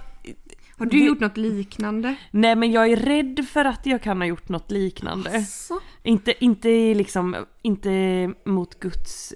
[0.78, 2.14] Har du Det- gjort något liknande?
[2.30, 5.30] Nej men jag är rädd för att jag kan ha gjort något liknande.
[5.36, 5.80] Asså?
[6.02, 7.90] Inte, inte liksom, inte
[8.44, 9.34] mot Guds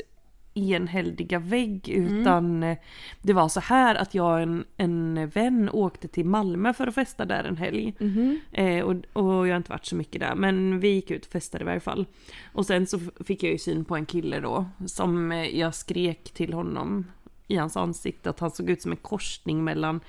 [0.57, 2.79] enhälliga vägg utan eh,
[3.23, 6.95] det var så här att jag och en, en vän åkte till Malmö för att
[6.95, 7.95] festa där en helg.
[7.99, 8.41] Mhm.
[8.53, 11.33] Eh, och, och jag har inte varit så mycket där men vi gick ut och
[11.33, 12.07] festade i varje fall.
[12.53, 16.31] Och sen så fick jag ju syn på en kille då som eh, jag skrek
[16.35, 17.07] till honom
[17.49, 20.01] i hans ansikte att han såg ut som en korsning mellan,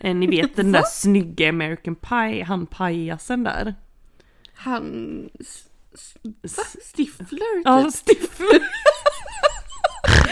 [0.00, 3.74] eh, ni vet den där snygga American Pie, han pajasen där.
[4.54, 5.28] Han...
[5.40, 6.16] s- s-
[6.56, 6.62] va?
[6.94, 7.62] Stifler?
[7.64, 8.18] Ja, typ.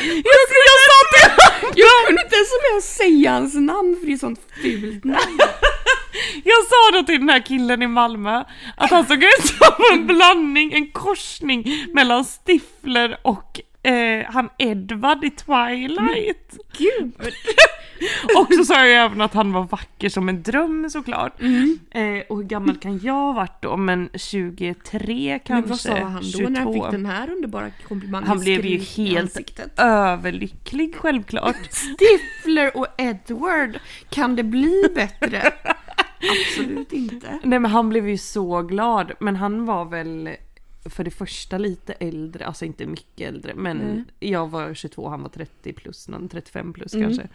[0.01, 4.13] Jag, jag sa till Jag kunde inte ens med att säga hans namn för det
[4.13, 5.39] är sånt fult namn.
[6.45, 8.45] Jag sa då till den här killen i Malmö
[8.77, 15.25] att han såg ut som en blandning, en korsning mellan Stifler och eh, han Edward
[15.25, 16.57] i Twilight.
[16.79, 17.13] Gud!
[18.37, 21.43] Och så sa jag även att han var vacker som en dröm såklart.
[21.91, 23.77] Eh, och hur gammal kan jag ha varit då?
[23.77, 25.55] Men 23 kanske?
[25.55, 26.73] Men vad sa han då när han 22.
[26.73, 28.29] fick den här underbara komplimangen?
[28.29, 31.57] Han blev ju helt överlycklig självklart.
[31.71, 33.79] Stifler och Edward,
[34.11, 35.43] kan det bli bättre?
[36.31, 37.39] Absolut inte.
[37.43, 39.13] Nej men han blev ju så glad.
[39.21, 40.29] Men han var väl
[40.85, 43.55] för det första lite äldre, alltså inte mycket äldre.
[43.55, 44.05] Men Mm.
[44.21, 47.07] jag var 22, han var 30 plus, någon 35 plus Mm.
[47.07, 47.29] kanske.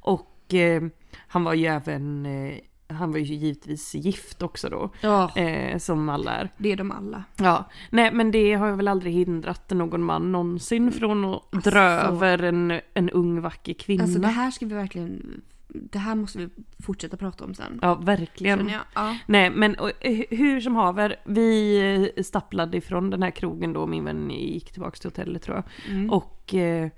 [0.00, 0.82] Och eh,
[1.16, 2.54] han var ju även, eh,
[2.88, 4.90] han var ju givetvis gift också då.
[5.00, 6.48] Ja, Eh, som alla är.
[6.56, 7.24] det är de alla.
[7.36, 11.70] Ja, nej men det har väl aldrig hindrat någon man någonsin från att Alltså.
[11.70, 14.02] dra över en, en ung vacker kvinna.
[14.02, 16.48] Alltså det här ska vi verkligen, det här måste vi
[16.82, 17.78] fortsätta prata om sen.
[17.82, 18.70] Ja, verkligen.
[18.94, 19.16] Ja.
[19.26, 24.04] Nej men och, eh, hur som haver, vi stapplade ifrån den här krogen då, min
[24.04, 25.94] vän gick tillbaks till hotellet tror jag.
[25.94, 26.10] Mm.
[26.10, 26.88] Och eh,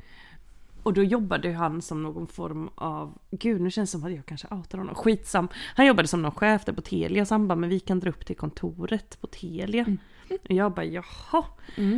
[0.83, 4.26] och då jobbade han som någon form av, gud nu känns det som att jag
[4.26, 5.48] kanske outar honom, skitsam.
[5.74, 8.11] Han jobbade som någon chef där på Telia så han bara, men vi kan dra
[8.11, 9.83] upp till kontoret på Telia.
[9.85, 9.98] Mm.
[10.31, 11.44] Och jag bara jaha,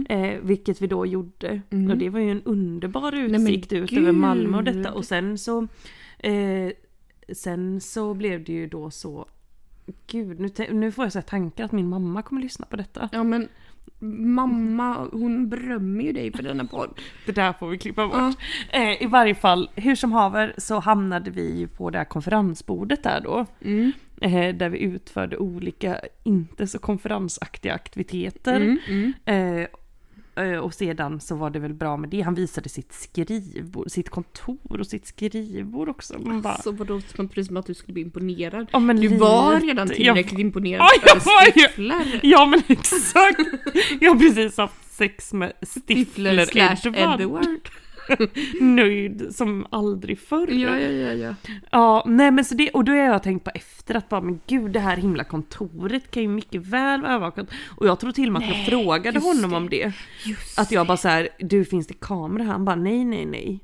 [0.09, 1.63] eh, vilket vi då gjorde.
[1.71, 3.35] Och det var ju en underbar Mm.
[3.43, 4.77] utsikt ut över Malmö och gud.
[4.77, 4.93] detta.
[4.93, 5.69] Och sen så,
[6.19, 6.71] eh,
[7.33, 9.27] sen så blev det ju då så,
[10.07, 13.09] gud nu, nu får jag så tankar att min mamma kommer lyssna på detta.
[13.13, 13.49] Ja men
[14.01, 17.01] mamma, hon berömmer ju dig för denna podd.
[17.27, 18.37] Det där får vi klippa bort.
[18.71, 23.03] Eh, I varje fall, hur som haver så hamnade vi ju på det här konferensbordet
[23.03, 23.47] där då.
[23.61, 23.93] Mm.
[24.21, 28.57] Eh, där vi utförde olika, inte så konferensaktiga aktiviteter.
[28.57, 28.79] Mm.
[28.89, 29.13] Mm.
[29.61, 29.69] Eh,
[30.61, 32.21] och sedan så var det väl bra med det.
[32.21, 36.19] Han visade sitt skrivbord, sitt kontor och sitt skrivbord också.
[36.19, 38.67] Man bara, Så vadå, precis som att du skulle bli imponerad.
[38.73, 39.67] ja, men Du var lite.
[39.67, 41.43] redan Jag- tillräckligt imponerad Ja, jag var
[41.89, 42.21] över ju-.
[42.23, 43.41] Ja men exakt!
[44.01, 47.21] Jag har precis haft sex med Stifler Stifler Edward.
[47.21, 47.69] Edward.
[48.61, 50.49] Nöjd som aldrig förr.
[50.51, 51.35] Ja, ja, ja, ja.
[51.71, 54.41] Ja, nej men så det, och då har jag tänkt på efter att bara men
[54.47, 57.47] gud det här himla kontoret kan ju mycket väl vara övervakat.
[57.77, 59.57] Och jag tror till och med att jag frågade honom det.
[59.57, 59.93] om det.
[60.25, 62.53] Just Att jag bara så här, du finns det kamera här?
[62.53, 63.61] Han bara nej nej nej.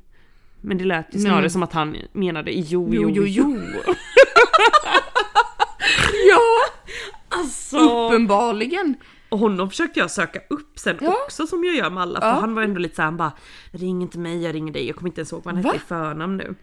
[0.60, 3.24] Men det lät ju snarare Men- som att han menade jo jo, jo.
[3.26, 3.58] jo.
[6.28, 6.40] Ja,
[7.28, 8.94] Alltså, uppenbarligen.
[9.34, 11.14] Och honom försökte jag söka upp sen Ja.
[11.26, 12.20] också som jag gör med alla.
[12.20, 12.34] För Ja.
[12.40, 13.32] han var ändå lite såhär, han bara
[13.72, 14.86] ring inte mig, jag ringer dig.
[14.86, 15.68] Jag kommer inte ens ihåg vad han Va?
[15.72, 16.54] hette i förnamn nu.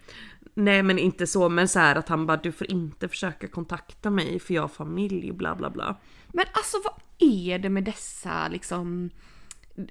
[0.54, 4.10] Nej men inte så, men så här att han bara du får inte försöka kontakta
[4.10, 5.96] mig för jag har familj bla bla bla.
[6.34, 6.94] Men alltså vad
[7.32, 9.10] är det med dessa liksom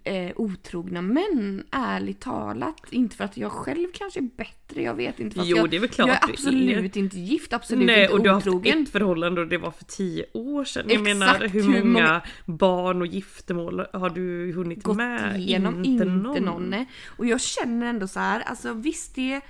[0.05, 2.81] eh, otrogna män, ärligt talat?
[2.91, 5.41] Inte för att jag själv kanske är bättre, jag vet inte.
[5.45, 8.23] Jo, jag, det är väl klart Jag är absolut inte gift, absolut Nej inte och
[8.23, 8.83] du har haft otrogen.
[8.83, 10.85] ett förhållande och det var för tio år sedan.
[10.89, 15.41] Jag Exakt, menar hur hur många, många- barn och giftermål har du hunnit gått med?
[15.41, 16.63] igenom, inte, någon.
[16.71, 16.87] nej.
[17.07, 19.41] Och jag känner ändå så här, alltså visst det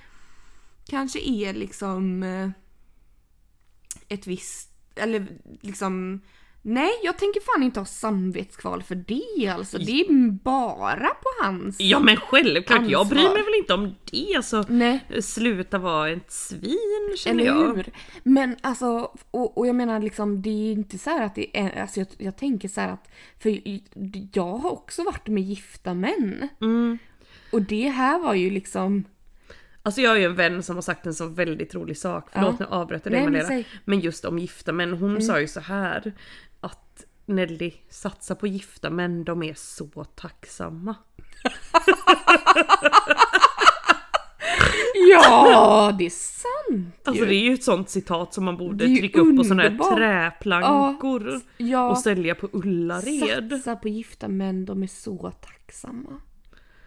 [0.86, 2.50] kanske är liksom eh,
[4.08, 5.26] ett visst, eller
[5.60, 6.20] liksom
[6.62, 9.78] Nej, jag tänker fan inte ha samvetskval för det alltså.
[9.78, 11.80] Det är bara på hans...
[11.80, 13.34] Ja men självklart, jag bryr Ansvar.
[13.34, 14.34] mig väl inte om det.
[14.36, 15.00] Alltså, Nej.
[15.22, 17.76] sluta vara ett svin känner Eller jag.
[17.76, 17.86] hur?
[18.22, 22.00] Men alltså, och, och jag menar liksom det är inte så att det är, alltså
[22.00, 23.60] jag, jag tänker så att, för
[24.32, 26.48] jag har också varit med gifta män.
[26.60, 26.98] Mm.
[27.52, 29.04] Och det här var ju liksom,
[29.82, 32.56] Alltså jag har ju en vän som har sagt en så väldigt rolig sak, förlåt
[32.58, 32.66] Ja.
[32.68, 33.48] nu avbröt jag dig men Malena.
[33.48, 33.56] säg.
[33.56, 33.66] Mm.
[33.84, 36.12] Men just om gifta män, hon sa ju så här
[36.60, 40.94] att Nelly, satsa på gifta män, de är så tacksamma.
[45.12, 47.28] ja det är sant Alltså ju.
[47.30, 51.40] det är ju ett sånt citat som man borde trycka upp på såna här träplankor
[51.56, 53.50] Ja, och sälja på Ullared.
[53.50, 56.20] satsa på gifta män, de är så tacksamma.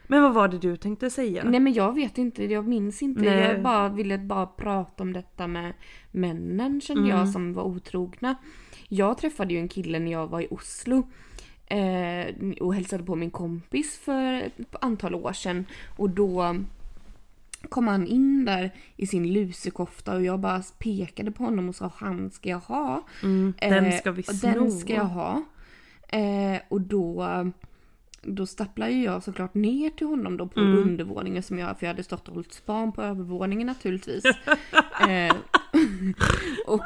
[0.07, 1.43] Men vad var det du tänkte säga?
[1.43, 3.21] Nej men jag vet inte, jag minns inte.
[3.21, 3.39] Nej.
[3.39, 5.73] Jag bara ville bara prata om detta med
[6.11, 7.17] männen kände Mm.
[7.17, 8.35] jag som var otrogna.
[8.93, 11.07] Jag träffade ju en kille när jag var i Oslo.
[11.65, 15.65] Eh, och hälsade på min kompis för ett antal år sedan.
[15.97, 16.55] Och då
[17.69, 21.91] kom han in där i sin lusekofta och jag bara pekade på honom och sa
[21.95, 23.03] han ska jag ha.
[23.23, 24.49] Mm, den Eh, ska vi sno.
[24.49, 25.43] Den ska jag ha.
[26.07, 27.23] Eh, och då,
[28.23, 30.77] då stapplar ju jag såklart ner till honom då på Mm.
[30.77, 34.23] undervåningen som jag, för jag hade stått och hållit span på övervåningen naturligtvis.
[35.09, 35.35] eh,
[36.67, 36.83] och,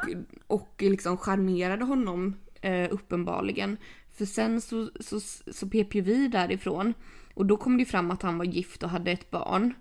[0.48, 3.78] och liksom charmerade honom eh, uppenbarligen.
[4.18, 5.20] För sen så, så,
[5.54, 6.94] så pep ju vi därifrån.
[7.34, 9.74] Och då kom det fram att han var gift och hade ett barn.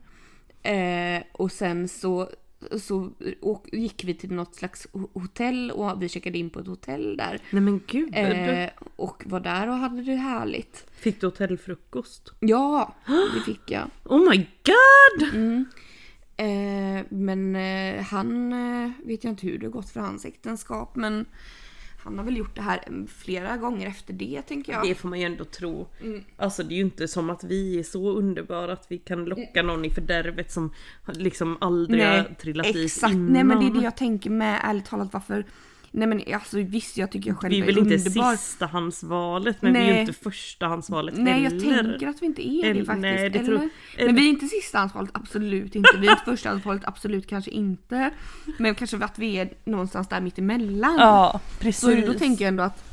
[0.62, 2.28] Eh, och sen så,
[2.80, 3.10] så
[3.42, 7.16] och gick vi till något slags ho- hotell och vi checkade in på ett hotell
[7.16, 7.40] där.
[7.50, 8.14] Nej men gud.
[8.16, 10.86] Eh, och var där och hade det härligt.
[10.92, 12.32] Fick du hotellfrukost?
[12.40, 12.94] Ja,
[13.34, 13.90] det fick jag.
[14.04, 15.34] Oh my god!
[15.34, 15.64] Mm.
[16.38, 21.26] Eh, men eh, han eh, vet jag inte hur det gått för hans äktenskap men
[22.06, 24.82] han har väl gjort det här flera gånger efter det tänker jag.
[24.82, 25.88] Det får man ju ändå tro.
[26.02, 26.24] Mm.
[26.36, 29.62] Alltså det är ju inte som att vi är så underbara att vi kan locka
[29.62, 30.72] någon i fördärvet som
[31.06, 33.14] liksom aldrig har trillat dit exakt.
[33.14, 33.32] innan.
[33.32, 35.44] Nej men det är det jag tänker med ärligt talat varför
[35.96, 38.36] Nej men alltså visst jag tycker jag själv vi är är väl inte underbar.
[38.36, 40.00] sistahandsvalet men vi är ju Nej.
[40.00, 43.02] inte förstahandsvalet Nej jag tänker att vi inte är det faktiskt.
[43.02, 45.90] nej, det tror- Men vi är inte sistahandsvalet, absolut inte.
[45.98, 48.10] Vi är inte förstahandsvalet, absolut kanske inte.
[48.58, 50.96] Men kanske att vi är någonstans där mitt emellan.
[50.98, 51.80] Ja precis.
[51.80, 52.84] Så då tänker jag ändå att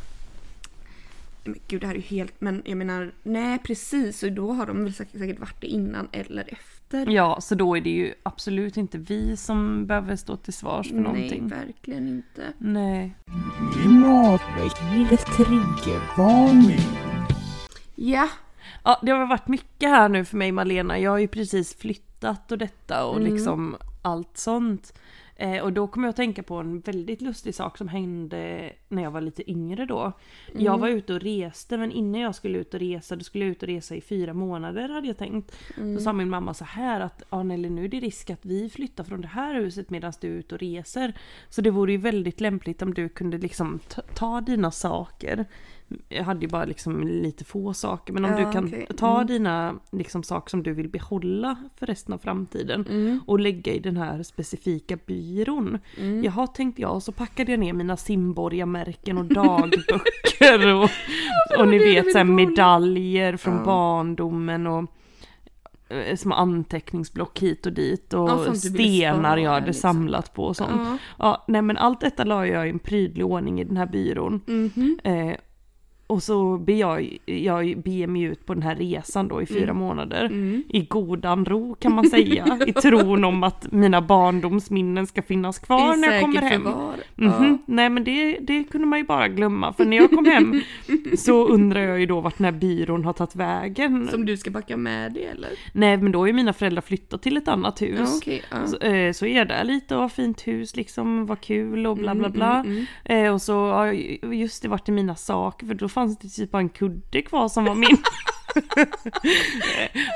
[1.47, 4.65] men gud det här är ju helt, men jag menar nej precis och då har
[4.65, 7.09] de väl säkert, säkert varit det innan eller efter.
[7.09, 10.95] Ja så då är det ju absolut inte vi som behöver stå till svars för
[10.95, 11.47] nej någonting.
[11.47, 12.53] verkligen inte.
[12.57, 13.15] Nej.
[17.95, 18.29] Ja,
[18.83, 20.99] Ja det har varit mycket här nu för mig Malena.
[20.99, 24.93] Jag har ju precis flyttat och detta och liksom allt sånt.
[25.43, 29.03] Eh, och då kommer jag att tänka på en väldigt lustig sak som hände när
[29.03, 30.11] jag var lite yngre då.
[30.53, 33.51] Jag var ute och reste men innan jag skulle ut och resa, då skulle jag
[33.51, 35.55] ut och resa i fyra månader hade jag tänkt.
[35.75, 38.69] Då sa min mamma så här att ja Nelly nu är det risk att vi
[38.69, 41.13] flyttar från det här huset medan du är ute och reser.
[41.49, 45.45] Så det vore ju väldigt lämpligt om du kunde liksom ta, ta dina saker.
[46.09, 48.87] Jag hade ju bara liksom lite få saker men om Ja, du kan okej.
[48.97, 49.27] ta Mm.
[49.27, 53.19] dina liksom, saker som du vill behålla för resten av framtiden Mm.
[53.27, 55.77] och lägga i den här specifika byrån.
[55.99, 56.23] Mm.
[56.23, 60.89] Jaha tänkte jag och så packade jag ner mina Simborgarmärken och dagböcker och,
[61.59, 63.63] och ni vet så här, medaljer från Ja.
[63.65, 64.91] barndomen och
[65.89, 69.81] eh, små anteckningsblock hit och dit och Ja, stenar jag hade liksom.
[69.93, 70.71] samlat på och sånt.
[70.75, 70.97] Ja.
[71.19, 74.41] Ja, nej men allt detta la jag i en prydlig ordning i den här byrån.
[74.47, 74.99] Mhm.
[75.03, 75.33] Eh,
[76.07, 79.73] och så ber jag, jag beger mig ut på den här resan då i fyra
[79.73, 80.25] månader.
[80.25, 80.63] Mm.
[80.69, 82.59] I godan ro kan man säga.
[82.67, 86.63] I tron om att mina barndomsminnen ska finnas kvar I när jag kommer hem.
[86.63, 86.93] förvar.
[87.15, 87.57] Mhm.
[87.65, 89.73] Nej men det, det kunde man ju bara glömma.
[89.73, 90.61] För när jag kom hem
[91.17, 94.07] så undrar jag ju då vart den här byrån har tagit vägen.
[94.11, 95.49] Som du ska backa med det eller?
[95.73, 97.99] Nej men då har ju mina föräldrar flyttat till ett annat hus.
[97.99, 98.41] Ja, okej.
[98.51, 98.67] ja.
[98.67, 102.25] Så, eh, så är det lite och fint hus liksom, var kul och bla bla
[102.27, 102.55] Mm, bla.
[102.59, 103.25] mm, mm.
[103.25, 103.91] Eh, och så, ja,
[104.33, 107.47] just det vart det mina saker för då fanns det typ bara en kudde kvar
[107.47, 107.97] som var min.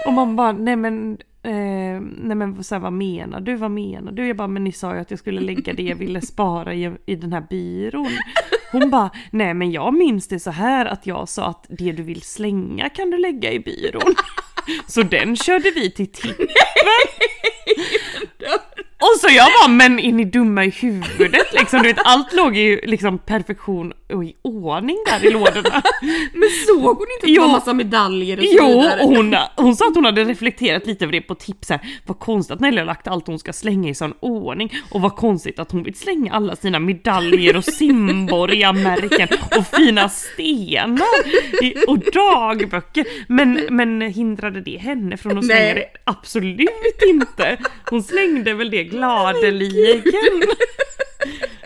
[0.06, 4.12] och man bara, nej men, eh, nej men så här, vad menar du, vad menar
[4.12, 4.28] du?
[4.28, 6.92] Jag bara, men ni sa ju att jag skulle lägga det jag ville spara i,
[7.06, 8.10] i den här byrån.
[8.72, 12.04] Hon bara, nej men jag minns det så här att jag sa att det du
[12.04, 14.16] vill slänga kan du lägga i byrån.
[14.88, 16.48] Så den körde vi till tippen.
[19.00, 21.82] Och så jag bara, men är ni dumma i huvudet liksom?
[21.82, 25.82] Du vet, allt låg i liksom perfektion och i ordning där i lådorna.
[26.34, 27.42] Men såg hon inte att det Jo.
[27.42, 29.02] var massa medaljer och så Jo, vidare?
[29.02, 31.80] och hon, hon sa att hon hade reflekterat lite över det på tips här.
[32.06, 34.74] Vad konstigt att Nelly har lagt allt hon ska slänga i sån ordning.
[34.92, 41.08] Och vad konstigt att hon vill slänga alla sina medaljer och simborgarmärken och fina stenar
[41.88, 43.06] och dagböcker.
[43.28, 45.74] Men, men hindrade det henne från att slänga Nej.
[45.74, 46.00] det?
[46.04, 47.58] Absolut inte!
[47.90, 50.44] Hon slängde väl det gladeligen.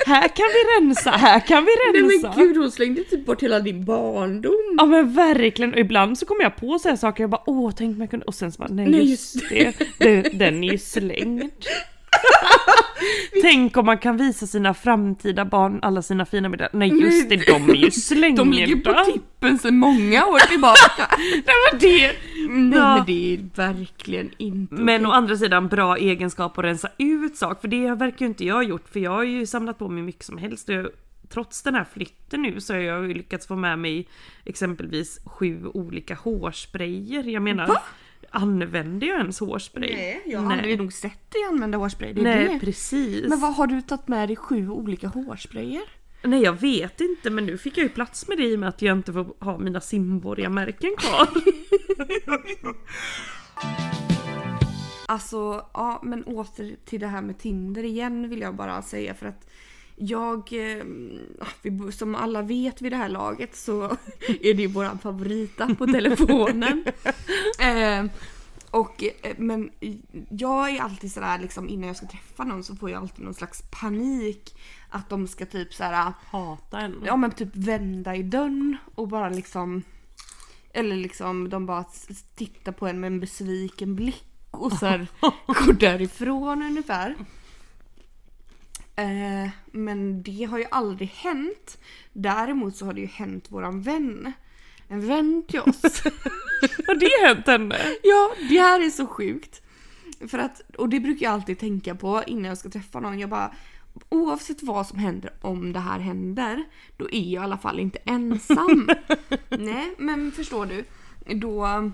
[0.06, 2.34] Här kan vi rensa, här kan vi Nej rensa.
[2.38, 4.76] men gud hon slängde typ bort hela din barndom.
[4.78, 7.72] Ja men verkligen, och ibland så kommer jag på så här saker, jag bara åh
[7.78, 10.64] tänk om jag kunde, och sen så bara nej, Nej, just, just det, den, den
[10.64, 11.52] är ju slängd.
[13.42, 16.70] Tänk om man kan visa sina framtida barn alla sina fina medaljer.
[16.78, 18.44] Nej just det, de är ju slängda.
[18.44, 21.08] De ligger på tippen sedan många år tillbaka.
[21.20, 22.08] Nej, men det,
[22.50, 22.96] Nej Ja.
[22.96, 25.18] men det är verkligen inte Men å okej.
[25.18, 28.64] andra sidan bra egenskap att rensa ut sak, för det verkar ju inte jag ha
[28.64, 30.70] gjort, för jag har ju samlat på mig mycket som helst.
[30.70, 30.88] Och jag,
[31.30, 34.08] trots den här flytten nu så har jag ju lyckats få med mig
[34.46, 37.24] exempelvis sju olika hårsprayer.
[37.24, 37.82] Jag menar, Va?
[38.32, 39.96] Använder jag ens hårspray?
[39.96, 42.14] Nej, jag har aldrig nog sett dig använda hårspray.
[42.14, 42.60] Det är Nej, det.
[42.60, 43.30] precis.
[43.30, 45.84] Men vad har du tagit med dig sju olika hårsprayer?
[46.24, 48.70] Nej jag vet inte men nu fick jag ju plats med det i och med
[48.70, 51.28] att jag inte får ha mina simborgarmärken kvar.
[55.08, 59.26] Alltså, ja men åter till det här med Tinder igen vill jag bara säga för
[59.26, 59.50] att
[59.96, 60.84] jag, eh,
[61.62, 63.84] vi- som alla vet vid det här laget så
[64.42, 66.86] är det ju våran favorita på telefonen.
[67.60, 68.06] eh,
[68.72, 69.70] och, eh, men
[70.30, 73.34] jag är alltid sådär liksom innan jag ska träffa någon så får jag alltid någon
[73.34, 74.56] slags panik
[74.90, 76.96] att de ska typ såhär Hata en.
[77.06, 79.84] ja men typ vända i dörren och bara liksom
[80.74, 81.86] eller liksom de bara
[82.36, 85.08] tittar på en med en besviken blick och så här
[85.66, 87.16] går därifrån ungefär.
[89.02, 91.78] Eh, men det har ju aldrig hänt.
[92.14, 94.34] Däremot så har det ju hänt våran vän.
[94.88, 95.82] En vän till oss.
[96.88, 97.78] Har det hänt henne?
[98.04, 99.62] Ja, det här är så sjukt.
[100.28, 103.20] För att, och det brukar jag alltid tänka på innan jag ska träffa någon.
[103.20, 103.56] Jag bara,
[104.10, 106.64] oavsett vad som händer, om det här händer,
[106.98, 108.90] då är jag i alla fall inte ensam.
[109.50, 110.86] Nej, men förstår du?
[111.36, 111.92] Då,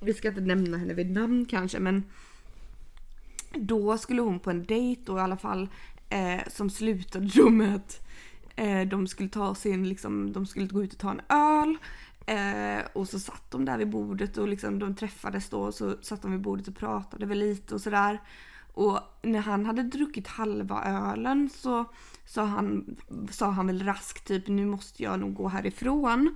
[0.00, 2.04] vi ska inte nämna henne vid namn kanske, men
[3.54, 5.68] då skulle hon på en dejt och i alla fall
[6.08, 8.06] eh, som slutade då med att
[8.56, 11.76] eh, de skulle ta sin, liksom, de skulle gå ut och ta en öl.
[12.26, 15.96] Eh, och så satt de där vid bordet och liksom, de träffades då och så
[16.02, 18.20] satt de vid bordet och pratade väl lite och sådär.
[18.74, 21.84] Och när han hade druckit halva ölen så
[22.24, 22.96] sa han,
[23.30, 26.34] sa han väl raskt typ nu måste jag nog gå härifrån.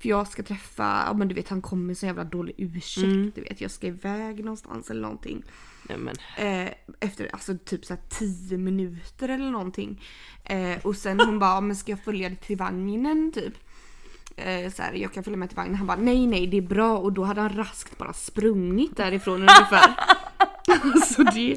[0.00, 3.04] För jag ska träffa, ja men du vet han kom med så jävla dålig ursäkt.
[3.04, 3.32] Mm.
[3.34, 5.42] Du vet jag ska iväg någonstans eller någonting.
[5.88, 5.98] Nej
[6.36, 10.02] Eh, efter alltså typ så här 10 minuter eller någonting.
[10.44, 13.54] Eh, och sen hon bara, "Ja, men ska jag följa dig till vagnen typ?
[14.36, 15.74] Eh, så här, jag kan följa med till vagnen.
[15.74, 16.98] Han bara, nej nej det är bra.
[16.98, 19.94] Och då hade han raskt bara sprungit därifrån ungefär.
[20.94, 21.56] Alltså det,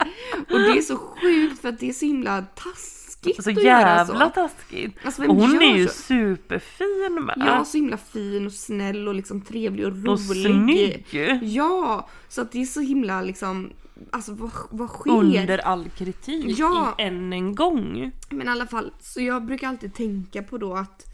[0.50, 3.80] och det är så sjukt för att det är så himla taskigt Så att göra
[3.80, 4.30] jävla så.
[4.34, 4.98] taskigt.
[5.06, 5.94] Alltså, och hon är ju så?
[5.94, 7.34] superfin med.
[7.48, 10.10] Ja, så himla fin och snäll och liksom trevlig och rolig.
[10.10, 11.06] och snygg.
[11.42, 13.70] Ja, så att det är så himla liksom,
[14.12, 15.12] alltså vad, vad sker?
[15.12, 16.96] Under all kritik Ja.
[17.00, 18.12] i än en gång.
[18.30, 21.06] Men i alla fall, så jag brukar alltid tänka på då att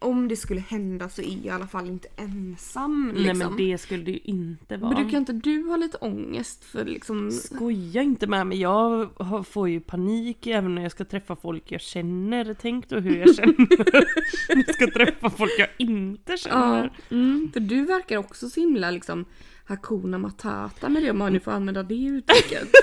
[0.00, 3.06] om det skulle hända så är jag i alla fall inte ensam.
[3.14, 3.22] Liksom.
[3.24, 4.94] Nej men det skulle det ju inte vara.
[4.94, 7.30] Brukar inte du ha lite ångest för liksom...
[7.30, 9.10] Skoja inte med mig, jag
[9.48, 12.56] får ju panik även när jag ska träffa folk jag känner.
[12.60, 13.56] Tänk då hur jag känner
[14.54, 16.92] när jag ska träffa folk jag inte Ja, känner.
[17.10, 19.24] mm, för du verkar också så himla liksom
[19.68, 22.68] Hakuna Matata med det om man nu får använda det uttrycket.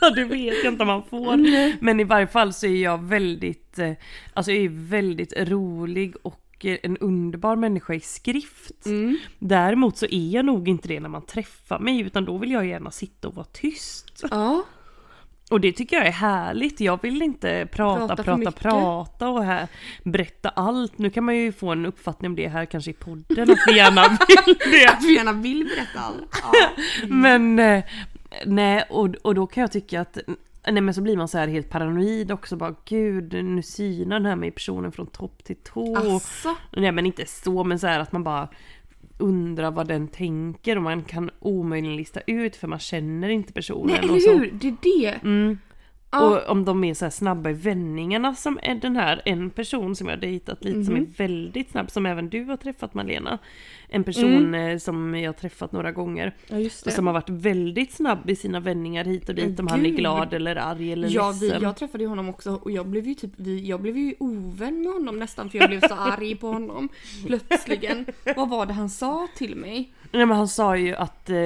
[0.00, 1.36] Ja, det vet jag inte om man får.
[1.84, 3.92] Men i varje fall så är jag väldigt, eh,
[4.34, 8.86] alltså jag är väldigt rolig och eh, en underbar människa i skrift.
[8.86, 9.18] Mm.
[9.38, 12.66] Däremot så är jag nog inte det när man träffar mig utan då vill jag
[12.66, 14.24] gärna sitta och vara tyst.
[14.30, 14.64] Ja,
[15.50, 16.80] Och det tycker jag är härligt.
[16.80, 19.68] Jag vill inte prata, Prata prata, prata och här
[20.02, 20.98] berätta allt.
[20.98, 23.76] Nu kan man ju få en uppfattning om det här kanske i podden, att vi
[23.76, 24.86] gärna vill det.
[24.86, 26.42] att du gärna vill berätta allt.
[26.42, 26.68] Ja.
[27.08, 27.84] Men eh,
[28.46, 30.18] nej, och, och då kan jag tycka att
[30.70, 34.26] Nej men så blir man så här helt paranoid också bara gud nu synar den
[34.26, 35.96] här mig personen från topp till tå.
[35.96, 36.56] Asså?
[36.76, 38.48] Nej men inte så men så här att man bara
[39.18, 43.86] undrar vad den tänker och man kan omöjligen lista ut för man känner inte personen.
[43.86, 45.18] Nej eller hur, det är det.
[45.22, 45.58] Mm.
[46.10, 46.20] Ja.
[46.46, 50.06] Och om de är så snabba i vändningarna som är den här, en person som
[50.08, 51.12] jag har dejtat lite som är Mhm.
[51.16, 53.38] väldigt snabb, som även du har träffat Malena.
[53.88, 54.54] En person Mm.
[54.72, 56.34] eh, som jag har träffat några gånger.
[56.46, 56.56] Ja
[56.86, 59.80] Och som har varit väldigt snabb i sina vändningar hit och dit Men om han
[59.80, 59.96] är gud.
[59.98, 61.62] glad eller arg eller Ja, vi, ledsen.
[61.62, 64.82] jag träffade ju honom också och jag blev ju typ, vi, jag blev ju ovän
[64.82, 66.88] med honom nästan för jag blev så arg på honom
[67.26, 68.06] plötsligen.
[68.36, 69.92] Vad var det han sa till mig?
[70.12, 71.36] Nej men han sa ju att, eh,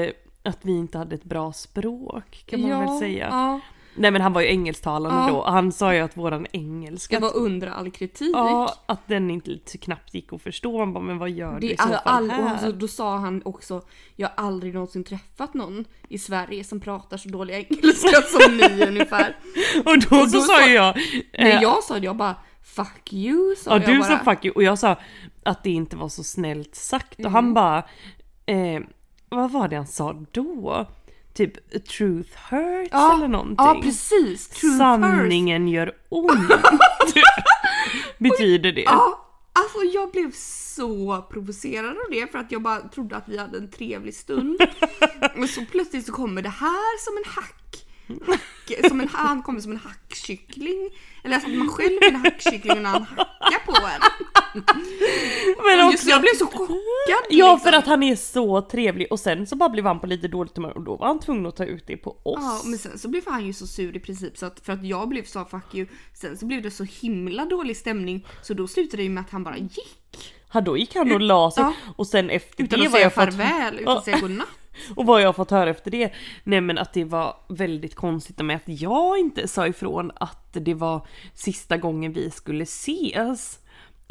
[0.42, 3.26] att vi inte hade ett bra språk kan man ja, väl säga.
[3.30, 3.60] Ja,
[3.94, 5.28] Nej men han var ju engelsktalande Ja.
[5.28, 5.44] då.
[5.44, 8.30] Han sa ju att våran engelska det var under all kritik.
[8.36, 10.78] Ja, att den inte knappt gick att förstå.
[10.78, 12.50] Man bara, men vad gör du i Det, så all, fall all, och här?
[12.52, 13.82] alltså, då sa han också,
[14.16, 18.86] jag har aldrig någonsin träffat någon i Sverige som pratar så dålig engelska som ni
[18.86, 19.36] ungefär.
[19.84, 20.94] Och då, Och så då sa sa- ju jag...
[21.38, 24.08] Nej eh, jag sa det, jag bara fuck you sa ja, jag du bara.
[24.18, 24.96] sa fuck you och jag sa
[25.42, 27.14] att det inte var så snällt sagt.
[27.14, 27.32] Och Mm.
[27.34, 27.78] han bara...
[28.46, 28.80] Eh,
[29.28, 30.86] vad var det han sa då?
[31.34, 33.66] Typ truth hurts ja, eller någonting.
[33.66, 34.78] Ja precis, truth hurts.
[34.78, 36.50] Sanningen gör ont.
[38.18, 38.82] Betyder det.
[38.82, 43.38] Ja, alltså jag blev så provocerad av det för att jag bara trodde att vi
[43.38, 44.60] hade en trevlig stund.
[45.36, 47.86] Och så plötsligt så kommer det här som en hack.
[48.88, 50.90] Som en, han kommer som en hackkyckling.
[51.24, 54.00] Eller alltså att man själv är en hackkyckling när han hackar på en.
[55.78, 56.76] Men Just, jag blev så chockad.
[57.30, 57.60] Ja liksom.
[57.60, 60.56] för att han är så trevlig och sen så bara blev han på lite dåligt
[60.56, 62.38] humör och då var han tvungen att ta ut det på oss.
[62.40, 64.84] Ja, men sen så blev han ju så sur i princip så att för att
[64.86, 65.86] jag blev så fuck you.
[66.14, 69.30] Sen så blev det så himla dålig stämning så då slutade det ju med att
[69.30, 70.34] han bara gick.
[70.52, 71.72] Ja, då gick han och la sig Ja.
[71.96, 74.48] och sen efter Utan det att var jag farväl, utan att säga godnatt.
[74.96, 76.12] Och vad jag har fått höra efter det,
[76.44, 80.74] nej men att det var väldigt konstigt med att jag inte sa ifrån att det
[80.74, 83.58] var sista gången vi skulle ses.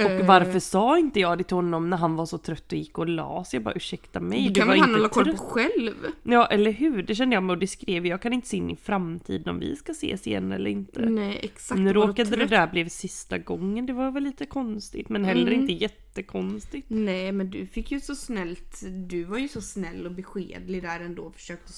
[0.05, 0.25] Och Eh.
[0.27, 3.07] varför sa inte jag det till honom när han var så trött och gick och
[3.09, 3.57] la sig?
[3.57, 5.93] Jag bara ursäkta mig, Det kan väl han hålla koll på själv?
[6.23, 8.69] Ja eller hur, det kände jag med och det skrev jag, kan inte se in
[8.69, 11.05] i framtiden om vi ska ses igen eller inte.
[11.09, 11.79] Nej exakt.
[11.81, 15.61] Nu råkade det där blev sista gången, det var väl lite konstigt men heller Mm.
[15.61, 16.85] inte jättekonstigt.
[16.89, 20.99] Nej men du fick ju så snällt, du var ju så snäll och beskedlig där
[20.99, 21.71] ändå och försökte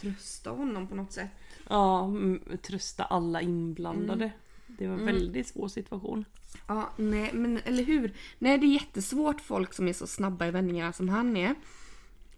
[0.00, 1.30] trösta honom på något sätt.
[1.68, 4.24] Ja, mm, trösta alla inblandade.
[4.24, 4.36] Mm.
[4.66, 6.24] Det var en väldigt svår situation.
[6.66, 8.12] Ja, nej men eller hur?
[8.38, 11.54] Nej det är jättesvårt folk som är så snabba i vändningarna som han är.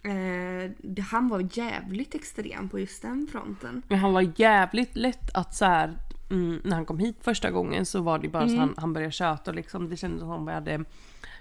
[0.02, 0.70] Eh,
[1.10, 3.82] han var jävligt extrem på just den fronten.
[3.88, 5.98] Men han var jävligt lätt att så här,
[6.30, 9.12] mm, när han kom hit första gången så var det bara så han, han började
[9.12, 9.88] köta liksom.
[9.88, 10.84] Det kändes som att vi hade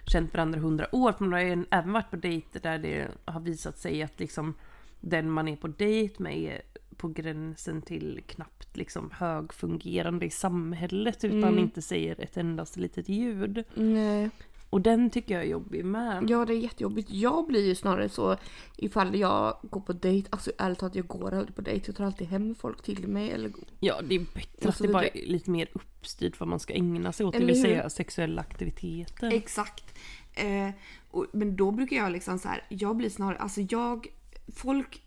[0.05, 1.11] känt varandra hundra år.
[1.11, 4.53] För man har ju även varit på dejter där det har visat sig att liksom
[4.99, 6.61] den man är på dejt med är
[6.99, 13.63] på gränsen till knappt liksom högfungerande i samhället utan inte säger ett endast litet ljud.
[13.75, 14.29] Nej.
[14.69, 16.29] Och den tycker jag är jobbig med.
[16.29, 17.09] Ja det är jättejobbigt.
[17.11, 18.37] Jag blir ju snarare så
[18.77, 21.83] ifall jag går på dejt, alltså ärligt talat jag går aldrig på dejt.
[21.87, 23.31] Jag tar alltid hem folk till mig.
[23.31, 23.51] Eller...
[23.79, 26.73] Ja, det är bättre Och att det bara är lite mer uppstyrt vad man ska
[26.73, 27.63] ägna sig åt, det Eller vill hur?
[27.63, 29.33] säga sexuella aktiviteter.
[29.33, 29.97] Exakt.
[30.33, 30.69] Eh,
[31.11, 34.07] och, men då brukar jag liksom så här, jag blir snarare, alltså jag,
[34.55, 35.01] folk,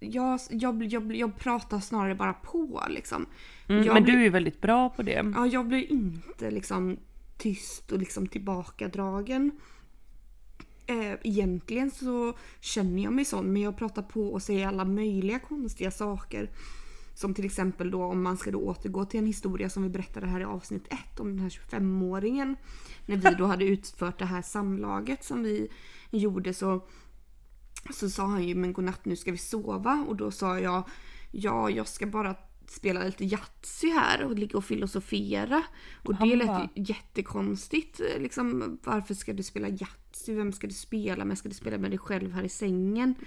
[0.00, 3.26] jag, jag, jag, jag pratar snarare bara på liksom.
[3.68, 5.32] Mm, men blir- du är väldigt bra på det.
[5.36, 6.96] Ja, jag blir inte liksom
[7.38, 9.50] tyst och liksom tillbakadragen.
[10.86, 15.38] eh, egentligen så känner jag mig sån men jag pratar på och säger alla möjliga
[15.38, 16.50] konstiga saker.
[17.14, 20.26] Som till exempel då om man ska då återgå till en historia som vi berättade
[20.26, 22.56] här i avsnitt 1 om den här 25-åringen.
[23.06, 25.68] När vi då hade utfört det här samlaget som vi
[26.10, 26.80] gjorde så,
[27.90, 30.82] så sa han ju men godnatt nu ska vi sova och då sa jag
[31.32, 32.34] ja jag ska bara
[32.68, 35.62] spela lite Yatzy här och ligga och filosofera.
[36.04, 38.00] Och Han det lät bara- jättekonstigt.
[38.18, 39.86] Liksom, varför ska du spela Yatzy?
[40.28, 41.38] Vem ska du spela med?
[41.38, 43.14] Ska du spela med dig själv här i sängen?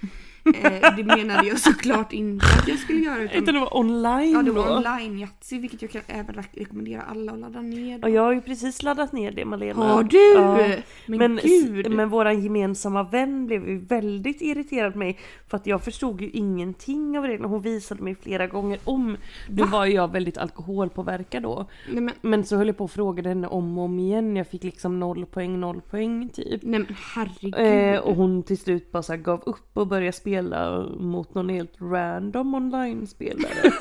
[0.63, 3.21] Eh, det menade jag såklart inte att jag skulle göra.
[3.23, 4.53] Inte Utan, det var online ja, det då?
[4.61, 8.03] var online Yatzy vilket jag kan även re- rekommendera alla att ladda ner.
[8.03, 9.85] Och jag har ju precis laddat ner det Malena.
[9.85, 10.33] Har du?
[10.33, 10.57] Ja.
[11.05, 11.91] Men, Men, gud!
[11.91, 15.17] men våran gemensamma vän blev ju väldigt irriterad på mig
[15.47, 17.47] för att jag förstod ju ingenting av reglerna.
[17.47, 19.17] Hon visade mig flera gånger om.
[19.49, 21.65] Nu var ju jag väldigt alkoholpåverkad då.
[21.91, 24.35] nej, men, Men så höll jag på och frågade henne om och om igen.
[24.35, 26.61] Jag fick liksom noll poäng, noll poäng typ.
[26.63, 27.95] nej men herregud.
[27.95, 31.73] Eh, och hon till slut bara så gav upp och började spela mot någon helt
[31.81, 33.71] random online-spelare.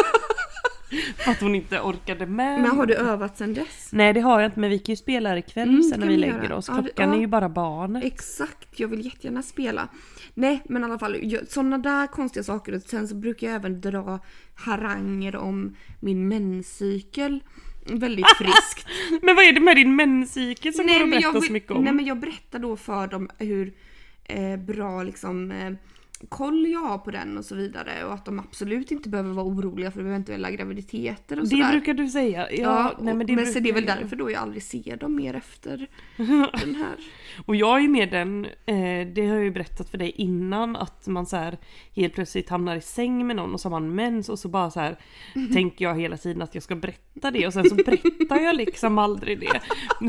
[1.16, 2.60] för att hon inte orkade med.
[2.62, 3.88] men har du övat sen dess?
[3.92, 6.06] Nej det har jag inte men vi kan ju spela här ikväll Mm, sen när
[6.06, 6.56] vi vi lägger göra.
[6.56, 6.68] oss.
[6.68, 7.14] Ja, det- Klockan ja.
[7.16, 8.04] är ju bara barnet.
[8.04, 9.88] Exakt, jag vill jättegärna spela.
[10.34, 11.16] Nej men i alla fall,
[11.48, 12.78] sådana där konstiga saker.
[12.86, 14.18] Sen så brukar jag även dra
[14.54, 17.40] haranger om min menscykel.
[17.90, 18.86] Väldigt friskt.
[19.22, 21.84] Men vad är det med din menscykel som går att berätta så mycket om?
[21.84, 23.72] nej men jag berättar då för dem hur
[24.24, 25.72] eh, bra liksom eh,
[26.28, 28.04] koll jag har på den och så vidare.
[28.04, 31.70] Och att de absolut inte behöver vara oroliga för eventuella graviditeter och det sådär.
[31.70, 32.48] brukar du säga.
[32.50, 34.96] Ja, Ja, nej, men det, men så det är väl därför då jag aldrig ser
[34.96, 35.86] dem mer efter
[36.60, 36.94] den här.
[37.46, 41.06] Och jag är med den, eh, det har jag ju berättat för dig innan, att
[41.06, 41.58] man så här
[41.96, 44.70] helt plötsligt hamnar i säng med någon och så har man mens och så bara
[44.70, 44.98] så här
[45.52, 48.98] tänker jag hela tiden att jag ska berätta det och sen så berättar jag liksom
[48.98, 49.60] aldrig det.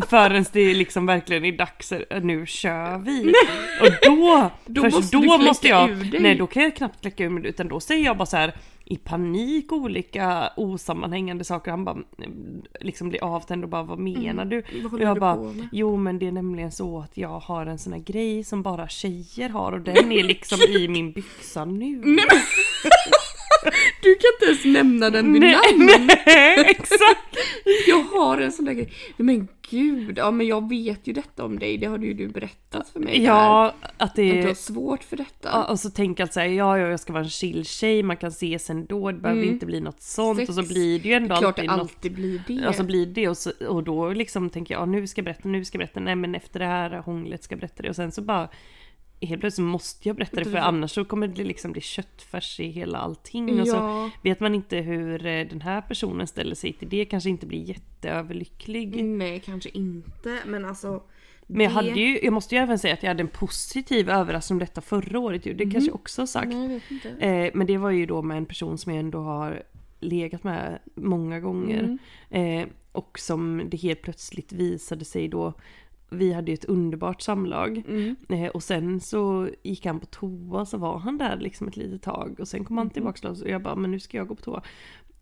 [0.09, 3.33] Förrän det liksom verkligen är dags, eh, nu kör vi.
[3.81, 6.21] Och då, Då först måste då måste jag, ur dig.
[6.21, 8.55] nej då kan jag knappt kläcka ur mig utan då säger jag bara så här
[8.85, 11.71] i panik olika osammanhängande saker.
[11.71, 14.63] Han bara mm, liksom blir avtänd och bara vad menar du?
[14.83, 15.67] Vad jag du bara, med?
[15.71, 18.87] jo men det är nämligen så att jag har en sån här grej som bara
[18.87, 22.01] tjejer har och den är liksom i min byxa nu.
[24.01, 26.07] Du kan inte ens nämna den vid nej, namn!
[26.25, 27.37] nej, exakt!
[27.87, 28.93] Jag har en sån där grej.
[29.17, 31.77] Nej, Men gud, ja men jag vet ju detta om dig.
[31.77, 33.23] Det har ju du berättat för mig.
[33.23, 34.05] Ja, att där.
[34.05, 35.49] Att du det har svårt för detta.
[35.53, 38.17] Ja, och så tänker jag säga, ja, ja, jag ska vara en chill tjej, man
[38.17, 39.53] kan ses ändå, det behöver Mm.
[39.53, 40.39] inte bli något sånt.
[40.39, 40.69] Och så Sex.
[40.69, 42.53] blir det ju ändå det alltid något alltid blir det.
[42.53, 45.25] Ja så blir det och, så, och då liksom tänker jag ja, nu ska jag
[45.25, 47.89] berätta, nu ska jag berätta, nej men efter det här hånglet ska jag berätta det
[47.89, 48.49] och sen så bara
[49.21, 52.67] Helt plötsligt måste jag berätta det för annars så kommer det liksom bli köttfärs i
[52.67, 54.09] hela allting och så ja.
[54.23, 57.63] vet man inte hur eh, den här personen ställer sig till det, kanske inte blir
[57.63, 59.03] jätteöverlycklig.
[59.03, 60.39] Nej, kanske inte.
[60.45, 61.03] Men alltså.
[61.47, 64.55] Men jag hade ju, jag måste ju även säga att jag hade en positiv överraskning
[64.55, 66.51] om detta förra året ju, det kanske jag också har sagt.
[66.51, 66.81] Nej.
[67.19, 69.63] Eh, men det var ju då med en person som jag ändå har
[69.99, 71.97] legat med många gånger.
[72.29, 72.59] Mm.
[72.61, 75.53] Eh, och som det helt plötsligt visade sig då,
[76.09, 77.83] vi hade ju ett underbart samlag.
[77.87, 78.15] Mm.
[78.29, 82.01] Eh, och sen så gick han på toa så var han där liksom ett litet
[82.01, 82.35] tag.
[82.39, 84.61] Och sen kom han tillbaka och jag bara, men nu ska jag gå på toa.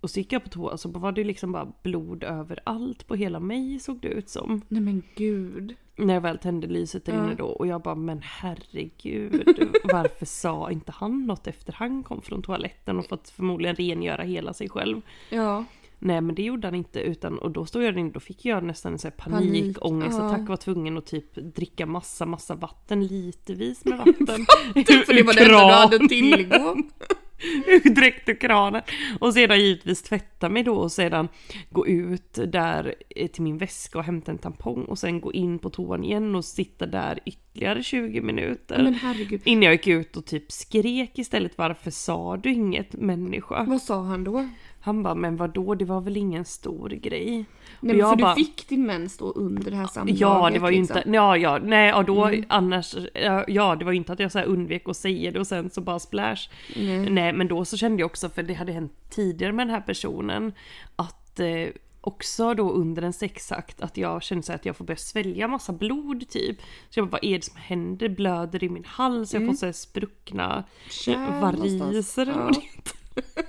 [0.02, 3.40] Och så gick jag på toa så var det liksom bara blod överallt på hela
[3.40, 4.62] mig såg det ut som.
[4.68, 5.76] Nej men gud.
[5.96, 7.26] När jag väl tände lyset där Ja.
[7.26, 9.44] inne då och jag bara men herregud
[9.84, 14.54] varför sa inte han något efter han kom från toaletten och fått förmodligen rengöra hela
[14.54, 15.02] sig själv.
[15.30, 15.66] Ja.
[16.00, 18.64] Nej men det gjorde han inte utan och då stod jag inne då fick jag
[18.64, 20.43] nästan en sån här Panik, panikångestattack ja.
[20.43, 24.45] och var tvungen att typ dricka massa massa vatten litervis med vatten.
[25.06, 26.78] För det var det enda du hade att tillgå.
[27.84, 28.82] direkt ur kranen.
[29.20, 31.28] Och sedan givetvis tvätta mig då och sedan
[31.70, 35.60] gå ut där eh, till min väska och hämta en tampong och sen gå in
[35.60, 39.00] på toan igen och sitta där ytterligare 20 minuter.
[39.43, 43.64] Innan jag gick ut och typ skrek istället varför sa du inget människa?
[43.64, 44.50] Vad sa han då?
[44.80, 47.45] Han bara men vadå det var väl ingen stor grej.
[47.80, 50.19] Nej, men för bara- du fick din mens då under det här samlaget?
[50.21, 50.97] Ja det var ju liksom.
[50.97, 52.45] inte, ja ja, nej och då Mm.
[52.49, 55.47] annars, ja, ja det var ju inte att jag så undvek att säga det och
[55.47, 56.49] sen så bara splash.
[56.75, 57.09] Nej.
[57.09, 59.82] Nej men då så kände jag också, för det hade hänt tidigare med den här
[59.82, 60.51] personen,
[60.95, 61.67] att eh,
[62.01, 65.73] också då under en sexakt att jag kände så att jag får börja svälja massa
[65.73, 66.57] blod typ.
[66.89, 68.09] Så jag bara, vad är det som händer?
[68.09, 69.34] Blöder i min hals?
[69.34, 72.51] Jag får så spruckna Kärl variser eller
[73.15, 73.43] Ja.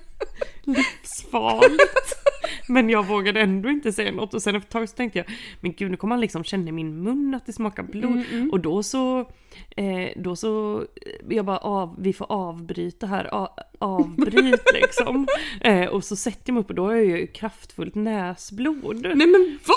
[0.67, 0.93] Vad det heter.
[1.01, 2.15] Livsfarligt.
[2.69, 5.27] Men jag vågade ändå inte säga något och sen efter ett tag så tänkte jag
[5.61, 8.23] men gud nu kommer han liksom känna i min mun att det smakar blod.
[8.33, 9.21] Mm, Och då så,
[9.77, 13.49] eh, då så, eh, jag bara av, vi får avbryta här, A,
[13.79, 15.27] avbryt liksom.
[15.61, 19.01] Eh, och så sätter jag mig upp och då har jag ju kraftfullt näsblod.
[19.03, 19.75] Nej men va?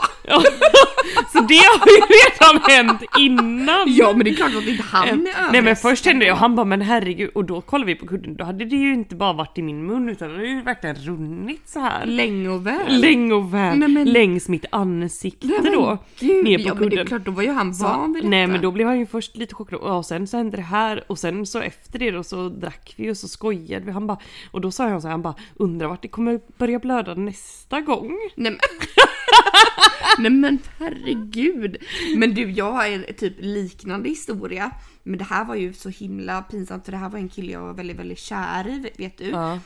[1.34, 3.86] Så det har ju redan hänt innan.
[3.88, 5.92] Ja men det är klart att inte han är Nej men överraskad.
[5.92, 8.44] först hände det och han bara men herregud och då kollade vi på kudden då
[8.46, 11.70] hade det ju inte bara varit i min mun utan det hade ju verkligen runnit
[11.70, 12.06] så här.
[12.06, 12.81] Länge och väl.
[12.90, 15.98] Länge och väl Nej, men- längs mitt ansikte Nej, men då.
[16.20, 17.06] Gud, ner på ja, men det är kudden.
[17.08, 18.30] klart, då var ju han Så- van vid detta.
[18.30, 21.04] Nej men då blev han ju först lite chockad och sen så hände det här
[21.08, 23.92] och sen så efter det då så drack vi och så skojade vi.
[23.92, 24.18] Han bara,
[24.52, 27.82] och då sa han så här, han bara undrar vart det kommer börja blöda nästa
[27.82, 28.18] gång.
[28.36, 28.58] Nej men,
[30.20, 31.78] Nej, men herregud.
[32.18, 34.72] Men du, jag har en typ liknande historia.
[35.04, 37.62] Men det här var ju så himla pinsamt för det här var en kille jag
[37.62, 39.26] var väldigt, väldigt kär i, vet du.
[39.30, 39.60] Ja.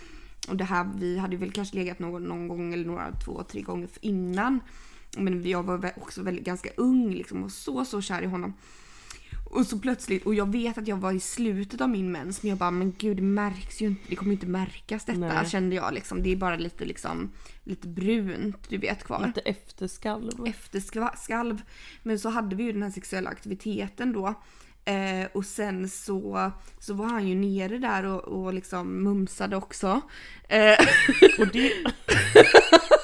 [0.50, 3.62] Och det här, vi hade väl kanske legat någon, någon gång eller några, två, tre
[3.62, 4.60] gånger innan.
[5.18, 8.54] Men jag var också väldigt ganska ung liksom och så, så kär i honom.
[9.52, 12.50] Och så plötsligt, och jag vet att jag var i slutet av min mens men
[12.50, 15.50] jag bara men gud det märks ju inte, det kommer inte märkas detta Nej.
[15.50, 16.24] kände jag liksom.
[16.24, 17.32] Det är bara lite liksom,
[17.64, 20.48] lite brunt du vet kvar Lite efterskalv.
[20.48, 21.62] efterskalv.
[22.04, 24.34] Men så hade vi ju den här sexuella aktiviteten då.
[24.86, 30.02] Eh, och sen så, så var han ju nere där och, och liksom mumsade också.
[30.48, 30.78] Eh,
[31.40, 31.72] Och det...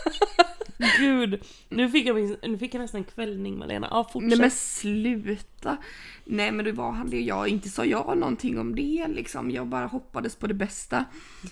[0.99, 3.88] Gud, nu fick, jag, min- nu fick jag nästan kvällning Malena.
[3.91, 4.29] Ja fortsätt.
[4.29, 5.77] nej men sluta!
[6.25, 9.51] Nej men det var han det jag, inte sa jag någonting om det liksom.
[9.51, 11.05] Jag bara hoppades på det bästa.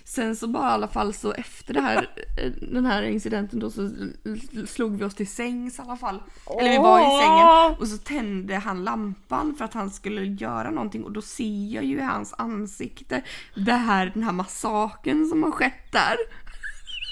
[0.04, 1.98] Sen så bara i alla fall så efter det här,
[2.38, 3.90] eh, den här incidenten då så
[4.68, 6.24] slog vi oss till sängs i alla fall.
[6.60, 10.72] Eller vi var i sängen och så tände han lampan för att han skulle göra
[10.72, 13.22] någonting och då ser jag ju i hans ansikte
[13.56, 16.16] det här, den här massaken som har skett där.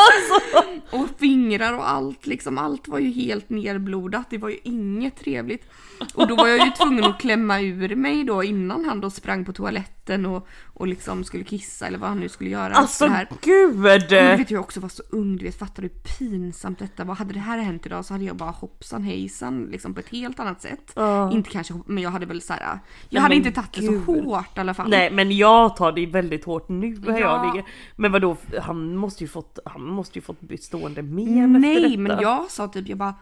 [0.08, 0.98] Alltså.
[0.98, 5.66] Och fingrar och allt liksom, allt var ju helt nerblodat, det var ju inget trevligt.
[6.14, 9.46] Och då var jag ju tvungen att klämma ur mig då innan han då sprang
[9.46, 12.74] på toaletten och, och liksom skulle kissa eller vad han nu skulle göra.
[12.74, 13.28] Alltså Så här.
[13.42, 13.76] gud!
[13.76, 17.04] Men du vet jag också var så ung, du vet fattar du hur pinsamt detta
[17.04, 17.16] var?
[17.16, 20.40] Hade det här hänt idag så hade jag bara hoppsan hejsan liksom på ett helt
[20.40, 20.92] annat sätt.
[20.96, 21.32] Ja.
[21.32, 22.80] Inte kanske men jag hade väl såhär, jag
[23.10, 24.90] Nej, hade inte tagit det så hårt i alla fall.
[24.90, 27.46] Nej men jag tar det väldigt hårt nu här Ja.
[27.46, 27.70] jag ligger.
[27.96, 31.98] Men vadå, han måste ju fått, han måste ju fått bestående men efter Nej detta.
[32.02, 33.16] men jag sa typ jag bara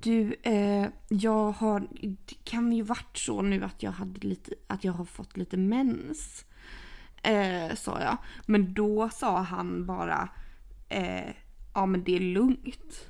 [0.00, 4.84] du, eh, jag har, det kan ju varit så nu att jag hade lite, att
[4.84, 6.44] jag har fått lite mens.
[7.22, 8.16] Eh, sa jag.
[8.46, 10.28] Men då sa han bara,
[10.88, 11.30] eh,
[11.74, 13.06] ja men det är lugnt.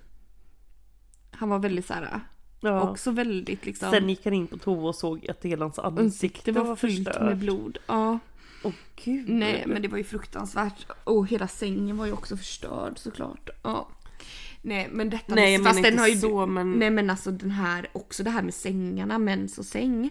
[1.31, 2.21] Han var väldigt såhär,
[2.61, 2.91] ja.
[2.91, 3.91] också väldigt liksom.
[3.91, 7.21] Sen gick han in på toa och såg att hela hans ansikte det var fyllt
[7.21, 7.79] med blod.
[7.87, 8.19] Ja.
[8.65, 8.73] Åh
[9.05, 9.29] gud.
[9.29, 10.87] Nej men det var ju fruktansvärt.
[11.05, 13.51] Och hela sängen var ju också förstörd såklart.
[13.63, 13.89] Ja.
[14.63, 17.31] Nej men detta Nej, jag fast menar den har ju, så, men- Nej men alltså
[17.31, 20.11] den här, också det här med sängarna, mens och säng.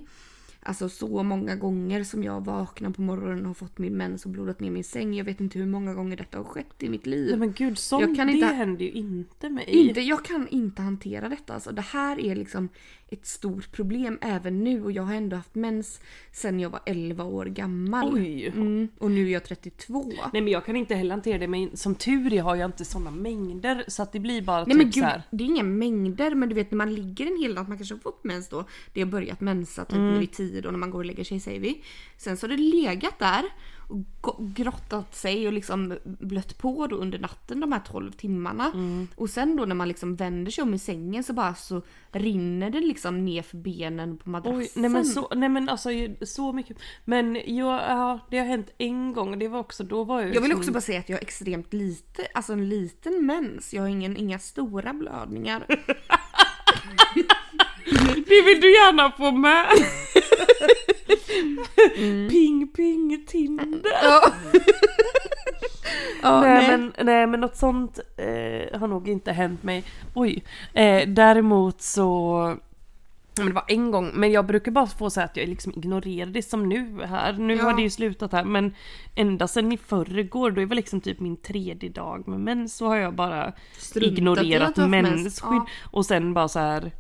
[0.61, 4.31] Alltså så många gånger som jag vaknar på morgonen och har fått min mens och
[4.31, 5.13] blodat ner min säng.
[5.13, 7.29] Jag vet inte hur många gånger detta har skett i mitt liv.
[7.29, 9.65] Nej men gud, sånt, det inte- händer ju inte mig.
[9.67, 11.53] Inte, jag kan inte hantera detta.
[11.53, 12.69] Alltså, det här är liksom
[13.11, 16.01] ett stort problem även nu och jag har ändå haft mens
[16.31, 18.13] sen jag var 11 år gammal.
[18.13, 18.47] Oj.
[18.47, 20.05] Mm, och nu är jag 32.
[20.33, 22.85] Nej men jag kan inte heller hantera det men som tur är har jag inte
[22.85, 25.23] såna mängder så att det blir bara Nej typ men så gud, här.
[25.31, 27.95] det är inga mängder men du vet när man ligger en hel natt, man kanske
[27.95, 28.65] har fått mens då.
[28.93, 31.39] Det har börjat mensa typ nu vid tio då när man går och lägger sig
[31.39, 31.83] säger vi.
[32.17, 33.43] Sen så har det legat där
[34.39, 38.71] grottat sig och liksom blött på då under natten de här 12 timmarna.
[39.15, 41.81] Och sen då när man liksom vänder sig om i sängen så bara så
[42.11, 44.59] rinner det liksom ner för benen på madrassen.
[44.59, 45.89] Oj, nej men så, nej men alltså
[46.21, 46.77] så mycket.
[47.05, 50.33] Men ja, ja, det har hänt en gång det var också, då var jag Jag
[50.33, 53.73] vill liksom- också bara säga att jag har extremt lite, alltså en liten mens.
[53.73, 55.65] Jag har ingen, inga stora blödningar.
[58.27, 59.67] Det vill du gärna få med!
[61.97, 62.29] Mm.
[62.29, 63.91] Ping ping Tinder!
[64.03, 64.31] ja,
[66.21, 69.83] ja, nej, Men, nej men något sånt eh, har nog inte hänt mig.
[70.13, 70.43] Oj.
[70.73, 72.55] Eh, däremot så
[73.37, 76.29] men det var en gång, men jag brukar bara få säga att jag liksom ignorerar
[76.29, 77.33] det som nu här.
[77.33, 77.63] Nu Ja.
[77.63, 78.73] har det ju slutat här men
[79.15, 82.87] ända sedan i förrgår, då är väl liksom typ min tredje dag med mens så
[82.87, 85.31] har jag bara Struntat ignorerat mensskydd.
[85.41, 85.65] Ja.
[85.91, 86.91] Och sen bara så här.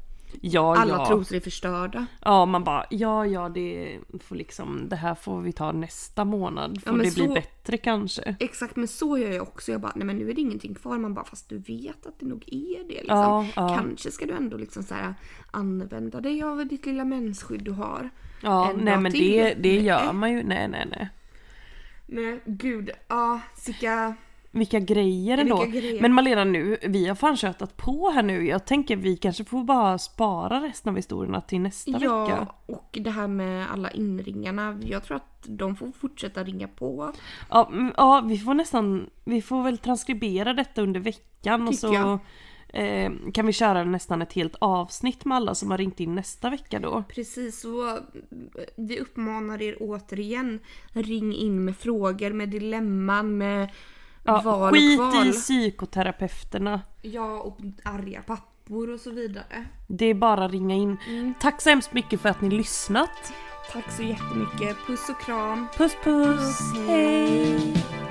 [0.41, 1.05] Ja, Alla ja.
[1.07, 2.05] trosor är förstörda.
[2.25, 6.81] Ja, man bara ja, ja, det får liksom, det här får vi ta nästa månad.
[6.83, 8.35] Får men det bli så- bättre kanske?
[8.39, 9.71] Exakt men så gör jag också.
[9.71, 10.97] Jag bara nej men nu är det ingenting kvar.
[10.97, 13.17] Man bara fast du vet att det nog är det liksom.
[13.17, 13.77] Ja, ja.
[13.77, 15.13] Kanske ska du ändå liksom så här
[15.51, 18.09] använda dig av ditt lilla mensskydd du har.
[18.43, 19.31] Ja, nej men till.
[19.31, 20.43] det, det gör man ju.
[20.43, 21.09] Nej, nej, nej.
[22.05, 24.15] Nej gud, ja sicka.
[24.51, 25.65] Vilka grejer Vilka ändå.
[25.65, 26.01] grejer.
[26.01, 28.47] Men Malena nu, vi har fan tjötat på här nu.
[28.47, 32.05] Jag tänker vi kanske får bara spara resten av historierna till nästa vecka.
[32.05, 34.79] Ja och det här med alla inringarna.
[34.83, 37.13] Jag tror att de får fortsätta ringa på.
[37.49, 41.93] Ja, mm, ja, vi får nästan, vi får väl transkribera detta under veckan och så
[41.93, 42.19] jag.
[42.83, 46.49] eh, kan vi köra nästan ett helt avsnitt med alla som har ringt in nästa
[46.49, 47.03] vecka då.
[47.09, 47.99] Precis, så
[48.75, 50.59] vi uppmanar er återigen.
[50.93, 53.69] Ring in med frågor, med dilemman, med
[54.29, 55.27] Ja, val skit och kval.
[55.27, 56.81] i psykoterapeuterna.
[57.01, 59.65] Ja, och arga pappor och så vidare.
[59.87, 60.97] Det är bara att ringa in.
[61.07, 61.33] Mm.
[61.39, 63.33] Tack så hemskt mycket för att ni lyssnat.
[63.73, 64.77] Tack så jättemycket.
[64.87, 65.67] Puss och kram.
[65.77, 66.37] Puss puss!
[66.37, 68.08] Puss, hej.